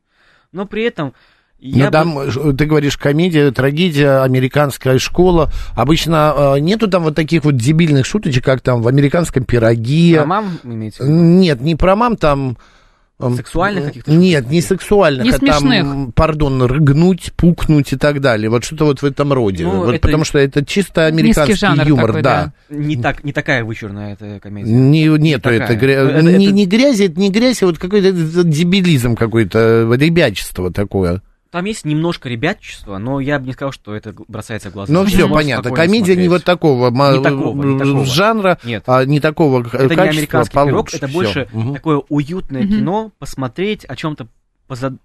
Но 0.52 0.66
при 0.66 0.82
этом 0.82 1.14
я 1.60 1.78
Ну, 1.78 1.84
бы- 1.86 1.90
там, 1.92 2.18
э, 2.18 2.52
ты 2.56 2.64
говоришь, 2.66 2.96
комедия, 2.96 3.50
трагедия, 3.50 4.22
американская 4.22 4.98
школа. 4.98 5.50
Обычно 5.76 6.54
э, 6.56 6.58
нету 6.60 6.88
там 6.88 7.04
вот 7.04 7.14
таких 7.14 7.44
вот 7.44 7.56
дебильных 7.56 8.06
шуточек, 8.06 8.44
как 8.44 8.60
там 8.62 8.82
в 8.82 8.88
американском 8.88 9.44
пироге. 9.44 10.20
А 10.20 10.26
мам 10.26 10.58
имеете 10.64 10.98
в 10.98 11.00
виду? 11.06 11.12
Нет, 11.12 11.60
не 11.60 11.76
про 11.76 11.96
мам, 11.96 12.16
там... 12.16 12.56
эм, 13.20 13.36
Сексуальных 13.36 13.84
каких-то 13.84 14.10
Нет, 14.10 14.48
не 14.48 14.62
сексуальных, 14.62 15.24
Не 15.24 15.30
а 15.32 15.38
там, 15.38 15.60
смешных. 15.60 16.14
пардон, 16.14 16.62
рыгнуть, 16.62 17.32
пукнуть 17.36 17.92
и 17.92 17.96
так 17.96 18.20
далее. 18.22 18.48
Вот 18.48 18.64
что-то 18.64 18.86
вот 18.86 19.02
в 19.02 19.04
этом 19.04 19.30
роде. 19.34 19.64
Ну, 19.64 19.84
Вот 19.84 19.90
это- 19.94 20.00
потому 20.00 20.24
что 20.24 20.38
это 20.38 20.64
чисто 20.64 21.04
американский 21.04 21.54
жанр 21.54 21.86
юмор, 21.86 22.06
такой, 22.06 22.22
да. 22.22 22.52
Не, 22.70 22.96
так, 22.96 23.22
не 23.22 23.34
такая 23.34 23.62
вычурная 23.64 24.14
эта 24.14 24.40
комедия. 24.40 24.72
Не, 24.72 25.04
нету 25.18 25.42
такая. 25.50 25.60
это, 25.60 25.74
гря- 25.74 26.08
Это- 26.18 26.22
не, 26.22 26.46
это- 26.46 26.54
не 26.54 26.64
грязь, 26.66 27.00
это 27.00 27.20
не 27.20 27.28
грязь, 27.30 27.62
а 27.62 27.66
вот 27.66 27.78
какой-то 27.78 28.10
дебилизм 28.44 29.14
какой-то, 29.16 29.92
ребячество 29.94 30.72
такое. 30.72 31.20
Там 31.50 31.64
есть 31.64 31.84
немножко 31.84 32.28
ребячества, 32.28 32.98
но 32.98 33.18
я 33.18 33.40
бы 33.40 33.46
не 33.46 33.52
сказал, 33.52 33.72
что 33.72 33.92
это 33.94 34.14
бросается 34.28 34.70
в 34.70 34.72
глаза. 34.72 34.92
Ну, 34.92 35.02
Это 35.02 35.10
все 35.10 35.28
понятно. 35.28 35.72
Комедия 35.72 36.14
не 36.14 36.26
смотреть. 36.26 36.28
вот 36.30 36.44
такого, 36.44 36.90
Не 36.90 37.22
такого, 37.24 37.64
не 37.64 37.78
такого. 37.78 38.04
жанра, 38.04 38.58
Нет. 38.62 38.84
а 38.86 39.04
не 39.04 39.18
такого 39.18 39.64
к- 39.64 39.74
Это 39.74 39.82
не 39.88 39.88
качества, 39.96 40.00
американский 40.18 40.54
получше. 40.54 40.72
пирог, 40.72 40.94
это 40.94 41.08
больше 41.12 41.48
Мгм. 41.52 41.74
такое 41.74 42.02
уютное 42.08 42.62
Мгм. 42.62 42.70
кино, 42.70 43.12
посмотреть, 43.18 43.84
о 43.84 43.96
чем-то 43.96 44.28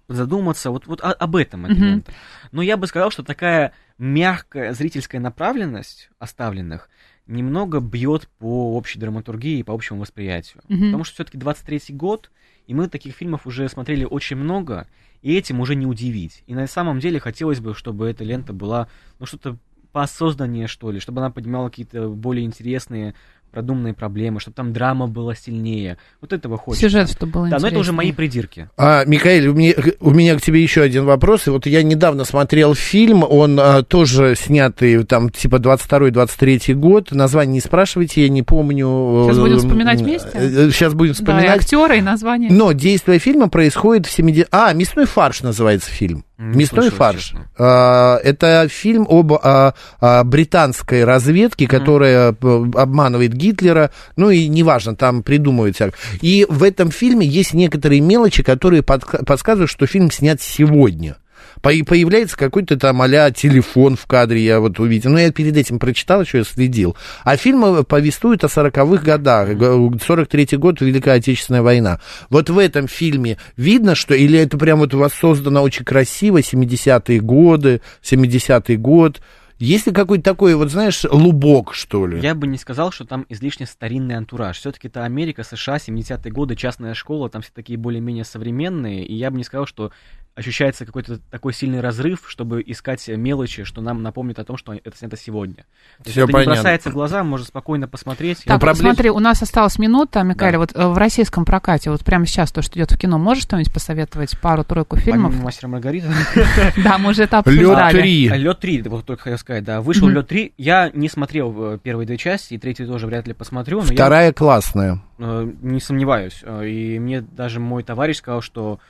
задуматься, 0.08 0.70
вот, 0.70 0.86
вот 0.86 1.00
о- 1.00 1.12
об 1.12 1.34
этом 1.36 1.66
лента. 1.66 2.12
Но 2.52 2.62
я 2.62 2.76
бы 2.76 2.86
сказал, 2.86 3.10
что 3.10 3.24
такая 3.24 3.72
мягкая 3.98 4.72
зрительская 4.72 5.20
направленность 5.20 6.10
оставленных 6.18 6.88
немного 7.26 7.80
бьет 7.80 8.28
по 8.38 8.76
общей 8.76 8.98
драматургии 8.98 9.58
и 9.58 9.62
по 9.62 9.72
общему 9.72 10.00
восприятию. 10.00 10.62
Мгм. 10.68 10.86
Потому 10.86 11.04
что 11.04 11.14
все-таки 11.14 11.38
23-й 11.38 11.94
год, 11.94 12.30
и 12.66 12.74
мы 12.74 12.88
таких 12.88 13.14
фильмов 13.14 13.46
уже 13.46 13.68
смотрели 13.68 14.04
очень 14.04 14.36
много, 14.36 14.86
и 15.22 15.34
этим 15.34 15.60
уже 15.60 15.74
не 15.74 15.86
удивить. 15.86 16.44
И 16.46 16.54
на 16.54 16.66
самом 16.66 17.00
деле 17.00 17.18
хотелось 17.18 17.60
бы, 17.60 17.74
чтобы 17.74 18.08
эта 18.08 18.22
лента 18.22 18.52
была, 18.52 18.88
ну, 19.18 19.26
что-то 19.26 19.58
поосознаннее, 19.92 20.66
что 20.66 20.90
ли, 20.90 21.00
чтобы 21.00 21.20
она 21.20 21.30
поднимала 21.30 21.68
какие-то 21.68 22.08
более 22.08 22.44
интересные, 22.44 23.14
продуманные 23.56 23.94
проблемы, 23.94 24.38
чтобы 24.38 24.54
там 24.54 24.74
драма 24.74 25.06
была 25.06 25.34
сильнее. 25.34 25.96
Вот 26.20 26.34
этого 26.34 26.58
хочется. 26.58 26.90
Сюжет, 26.90 27.08
чтобы 27.10 27.32
было 27.32 27.48
Да, 27.48 27.56
но 27.58 27.68
это 27.68 27.78
уже 27.78 27.92
мои 27.92 28.08
интереснее. 28.10 28.16
придирки. 28.16 28.68
А, 28.76 29.06
Михаил, 29.06 29.52
у 29.52 29.54
меня, 29.54 29.72
у 30.00 30.10
меня 30.10 30.36
к 30.36 30.42
тебе 30.42 30.62
еще 30.62 30.82
один 30.82 31.06
вопрос. 31.06 31.46
И 31.46 31.50
вот 31.50 31.64
я 31.64 31.82
недавно 31.82 32.24
смотрел 32.26 32.74
фильм, 32.74 33.22
он 33.26 33.58
а, 33.58 33.82
тоже 33.82 34.34
снятый, 34.36 35.02
там, 35.04 35.30
типа 35.30 35.56
22-23 35.56 36.74
год. 36.74 37.12
Название 37.12 37.54
не 37.54 37.60
спрашивайте, 37.60 38.22
я 38.24 38.28
не 38.28 38.42
помню. 38.42 39.24
Сейчас 39.26 39.38
будем 39.38 39.54
Э, 39.56 39.58
вспоминать 39.58 40.00
э, 40.02 40.04
вместе? 40.04 40.28
э, 40.34 40.70
Сейчас 40.70 40.92
будем 40.92 41.12
Да, 41.14 41.18
и 41.18 41.22
вспоминать. 41.22 41.56
актеры, 41.60 41.98
и 41.98 42.02
название. 42.02 42.50
Но 42.52 42.72
действие 42.72 43.18
фильма 43.18 43.48
происходит 43.48 44.04
в 44.06 44.10
70... 44.10 44.48
А, 44.52 44.72
«Мясной 44.74 45.06
фарш» 45.06 45.40
называется 45.42 45.90
фильм. 45.90 46.24
Не 46.38 46.58
«Мясной 46.64 46.82
слышал, 46.90 46.96
фарш». 46.98 47.22
честно. 47.28 47.48
А, 47.58 48.18
Это 48.22 48.68
фильм 48.68 49.06
об 49.08 49.32
а, 49.32 49.72
а, 50.00 50.22
британской 50.24 51.04
разведке, 51.04 51.66
которая 51.66 52.32
э, 52.38 52.64
обманывает 52.74 53.32
Гитлера. 53.46 53.90
Ну 54.16 54.30
и 54.30 54.48
неважно, 54.48 54.96
там 54.96 55.22
придумывают 55.22 55.76
всяк. 55.76 55.94
И 56.20 56.46
в 56.48 56.62
этом 56.62 56.90
фильме 56.90 57.26
есть 57.26 57.54
некоторые 57.54 58.00
мелочи, 58.00 58.42
которые 58.42 58.82
подсказывают, 58.82 59.70
что 59.70 59.86
фильм 59.86 60.10
снят 60.10 60.40
сегодня. 60.40 61.16
По- 61.62 61.84
Появляется 61.86 62.36
какой-то 62.36 62.76
там 62.76 63.00
а 63.02 63.30
телефон 63.30 63.96
в 63.96 64.06
кадре, 64.06 64.44
я 64.44 64.60
вот 64.60 64.78
увидел. 64.78 65.10
Ну, 65.10 65.18
я 65.18 65.30
перед 65.32 65.56
этим 65.56 65.78
прочитал, 65.78 66.22
еще 66.22 66.38
я 66.38 66.44
следил. 66.44 66.96
А 67.24 67.36
фильм 67.36 67.64
э, 67.64 67.82
повествует 67.82 68.44
о 68.44 68.48
40-х 68.48 69.02
годах. 69.02 69.48
Г- 69.56 69.64
43-й 69.66 70.56
год, 70.56 70.80
Великая 70.80 71.12
Отечественная 71.14 71.62
война. 71.62 72.00
Вот 72.30 72.50
в 72.50 72.58
этом 72.58 72.88
фильме 72.88 73.38
видно, 73.56 73.94
что... 73.94 74.14
Или 74.14 74.38
это 74.38 74.58
прям 74.58 74.80
вот 74.80 74.92
воссоздано 74.94 75.62
очень 75.62 75.84
красиво, 75.84 76.38
70-е 76.38 77.20
годы, 77.20 77.80
70-й 78.02 78.76
год. 78.76 79.20
Есть 79.58 79.86
ли 79.86 79.92
какой-то 79.92 80.22
такой, 80.24 80.54
вот 80.54 80.70
знаешь, 80.70 81.04
лубок, 81.10 81.72
что 81.74 82.06
ли? 82.06 82.20
Я 82.20 82.34
бы 82.34 82.46
не 82.46 82.58
сказал, 82.58 82.90
что 82.92 83.04
там 83.06 83.24
излишне 83.28 83.64
старинный 83.66 84.16
антураж. 84.16 84.58
Все-таки 84.58 84.88
это 84.88 85.04
Америка, 85.04 85.44
США, 85.44 85.76
70-е 85.76 86.30
годы, 86.30 86.56
частная 86.56 86.92
школа, 86.94 87.30
там 87.30 87.40
все 87.42 87.50
такие 87.54 87.78
более-менее 87.78 88.24
современные. 88.24 89.04
И 89.06 89.14
я 89.14 89.30
бы 89.30 89.38
не 89.38 89.44
сказал, 89.44 89.66
что 89.66 89.92
ощущается 90.34 90.84
какой-то 90.84 91.18
такой 91.30 91.54
сильный 91.54 91.80
разрыв, 91.80 92.24
чтобы 92.28 92.62
искать 92.66 93.08
мелочи, 93.08 93.64
что 93.64 93.80
нам 93.80 94.02
напомнит 94.02 94.38
о 94.38 94.44
том, 94.44 94.58
что 94.58 94.74
это 94.74 94.94
снято 94.94 95.16
сегодня. 95.16 95.54
То 95.54 95.62
есть 96.04 96.10
Всё 96.10 96.24
это 96.24 96.32
понятно. 96.32 96.50
не 96.50 96.54
бросается 96.56 96.90
в 96.90 96.92
глаза, 96.92 97.24
можно 97.24 97.46
спокойно 97.46 97.88
посмотреть. 97.88 98.44
Так, 98.44 98.60
проблем- 98.60 98.92
смотри, 98.92 99.08
у 99.08 99.18
нас 99.18 99.40
осталась 99.40 99.78
минута, 99.78 100.22
Микаэль, 100.24 100.52
Да. 100.52 100.58
вот 100.58 100.72
э, 100.74 100.86
в 100.88 100.98
российском 100.98 101.46
прокате, 101.46 101.90
вот 101.90 102.04
прямо 102.04 102.26
сейчас 102.26 102.52
то, 102.52 102.60
что 102.60 102.78
идет 102.78 102.92
в 102.92 102.98
кино, 102.98 103.16
можешь 103.16 103.44
что-нибудь 103.44 103.72
посоветовать, 103.72 104.38
пару-тройку 104.38 104.98
фильмов? 104.98 105.30
Помимо 105.30 105.44
«Мастера 105.44 105.68
Маргарита». 105.68 106.08
Да, 106.84 106.98
мы 106.98 107.12
уже 107.12 107.22
это 107.22 107.36
Лед 107.36 107.46
обсуждали. 107.46 108.00
3. 108.02 108.28
Лед 108.36 108.60
3, 108.60 108.82
вот 108.82 109.06
только 109.06 109.38
сказать, 109.46 109.62
да. 109.64 109.80
Вышел 109.80 110.08
Мгм. 110.08 110.16
Лед 110.16 110.26
3. 110.28 110.52
Я 110.58 110.90
не 110.92 111.08
смотрел 111.08 111.74
э, 111.74 111.78
первые 111.80 112.04
две 112.06 112.16
части, 112.16 112.54
и 112.54 112.58
третью 112.58 112.88
тоже 112.88 113.06
вряд 113.06 113.28
ли 113.28 113.32
посмотрю. 113.32 113.78
Но 113.80 113.86
я 113.86 113.92
Вторая 113.94 114.32
классная. 114.32 115.00
Э, 115.18 115.48
Не 115.62 115.78
сомневаюсь. 115.80 116.40
Э, 116.42 116.66
И 116.68 116.98
мне 116.98 117.20
даже 117.20 117.60
мой 117.60 117.84
товарищ 117.84 118.16
сказал, 118.16 118.42
что 118.42 118.80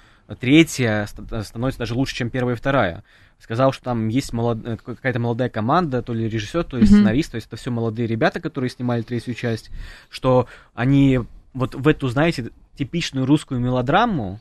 третья 0.40 1.06
ст- 1.06 1.20
становится 1.46 1.78
даже 1.80 1.94
лучше, 1.94 2.14
чем 2.16 2.30
первая 2.30 2.54
и 2.54 2.58
вторая. 2.58 3.04
Сказал, 3.38 3.72
что 3.72 3.84
там 3.84 4.08
есть 4.08 4.32
молод- 4.32 4.80
какая-то 4.82 5.18
молодая 5.20 5.50
команда, 5.50 6.00
то 6.02 6.14
ли 6.14 6.26
режиссер, 6.26 6.64
то 6.64 6.78
ли 6.78 6.84
Мгм. 6.84 6.90
сценарист, 6.92 7.32
то 7.32 7.34
есть 7.36 7.46
это 7.48 7.56
все 7.56 7.70
молодые 7.70 8.06
ребята, 8.08 8.40
которые 8.40 8.70
снимали 8.70 9.02
третью 9.02 9.34
часть, 9.34 9.70
что 10.08 10.46
они 10.74 11.20
вот 11.52 11.74
в 11.74 11.86
эту, 11.86 12.08
знаете, 12.08 12.48
типичную 12.78 13.26
русскую 13.26 13.60
мелодраму 13.60 14.40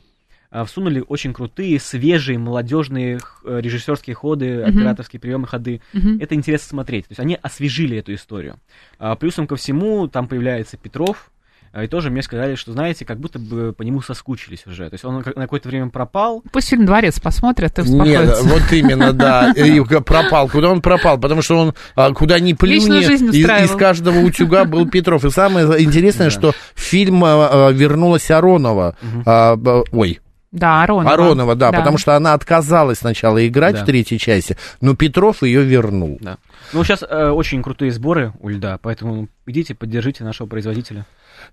всунули 0.64 1.02
очень 1.06 1.32
крутые, 1.32 1.78
свежие, 1.80 2.38
молодежные 2.38 3.18
э, 3.44 3.60
режиссерские 3.60 4.14
ходы, 4.14 4.64
Мгм. 4.66 4.78
операторские 4.78 5.20
приемы, 5.20 5.46
ходы 5.46 5.80
Мгм. 5.92 6.18
это 6.20 6.34
интересно 6.34 6.68
смотреть. 6.68 7.04
То 7.08 7.12
есть 7.12 7.20
они 7.20 7.38
освежили 7.40 7.96
эту 7.98 8.14
историю. 8.14 8.56
А, 8.98 9.14
плюсом 9.16 9.46
ко 9.46 9.56
всему, 9.56 10.06
там 10.08 10.28
появляется 10.28 10.76
Петров, 10.76 11.30
а, 11.72 11.84
и 11.84 11.88
тоже 11.88 12.10
мне 12.10 12.22
сказали, 12.22 12.54
что, 12.54 12.72
знаете, 12.72 13.04
как 13.04 13.18
будто 13.20 13.38
бы 13.38 13.74
по 13.74 13.82
нему 13.82 14.00
соскучились 14.00 14.66
уже. 14.66 14.88
То 14.88 14.94
есть 14.94 15.04
он 15.04 15.16
на 15.16 15.22
какое-то 15.22 15.68
время 15.68 15.90
пропал. 15.90 16.42
Пусть 16.50 16.70
фильм 16.70 16.86
«Дворец» 16.86 17.20
посмотрят 17.20 17.78
и 17.78 17.82
Нет, 17.82 17.90
успокоятся. 17.90 18.42
вот 18.44 18.72
именно, 18.72 19.12
да. 19.12 19.52
И 19.56 19.80
пропал. 20.00 20.48
Куда 20.48 20.70
он 20.70 20.80
пропал? 20.80 21.18
Потому 21.18 21.42
что 21.42 21.58
он 21.58 21.74
а, 21.94 22.12
куда 22.14 22.40
ни 22.40 22.54
плюни, 22.54 23.00
из, 23.00 23.20
из 23.22 23.70
каждого 23.76 24.20
утюга 24.20 24.64
был 24.64 24.88
Петров. 24.90 25.24
И 25.26 25.30
самое 25.30 25.66
интересное, 25.84 26.28
Да. 26.28 26.30
что 26.30 26.52
в 26.74 26.80
фильм 26.80 27.22
а, 27.24 27.70
вернулась 27.72 28.30
Аронова. 28.30 28.96
А, 29.26 29.56
б- 29.56 29.84
ой, 29.92 30.20
Да, 30.56 30.82
Аронова. 30.82 31.12
Аронова, 31.12 31.54
да, 31.54 31.70
потому 31.70 31.98
что 31.98 32.16
она 32.16 32.32
отказалась 32.32 32.98
сначала 32.98 33.46
играть 33.46 33.74
Да. 33.74 33.82
в 33.82 33.86
третьей 33.86 34.18
части, 34.18 34.56
но 34.80 34.96
Петров 34.96 35.42
ее 35.42 35.62
вернул. 35.62 36.16
Да. 36.20 36.38
Ну, 36.72 36.82
сейчас 36.82 37.02
э, 37.08 37.28
очень 37.28 37.62
крутые 37.62 37.92
сборы 37.92 38.32
у 38.40 38.48
льда, 38.48 38.78
поэтому 38.80 39.28
идите, 39.46 39.74
поддержите 39.74 40.24
нашего 40.24 40.46
производителя. 40.46 41.04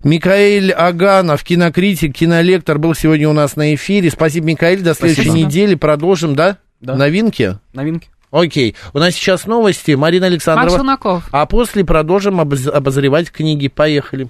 Микаэль 0.02 0.72
Аганов, 0.72 1.44
кинокритик, 1.44 2.14
кинолектор, 2.14 2.78
был 2.78 2.94
сегодня 2.94 3.28
у 3.28 3.32
нас 3.34 3.56
на 3.56 3.74
эфире. 3.74 4.10
Спасибо, 4.10 4.46
Микаэль. 4.46 4.80
До 4.82 4.94
следующей 4.94 5.28
Спасибо. 5.28 5.46
недели 5.46 5.74
продолжим, 5.74 6.34
да? 6.34 6.56
Да. 6.80 6.96
Новинки? 6.96 7.58
Новинки. 7.74 8.08
Окей. 8.30 8.74
У 8.92 8.98
нас 8.98 9.14
сейчас 9.14 9.46
новости. 9.46 9.92
Марина 9.92 10.26
Макс 10.26 10.32
Александрова. 10.48 11.22
А 11.30 11.46
после 11.46 11.84
продолжим 11.84 12.40
обоз- 12.40 12.68
обозревать 12.68 13.30
книги. 13.30 13.68
Поехали. 13.68 14.28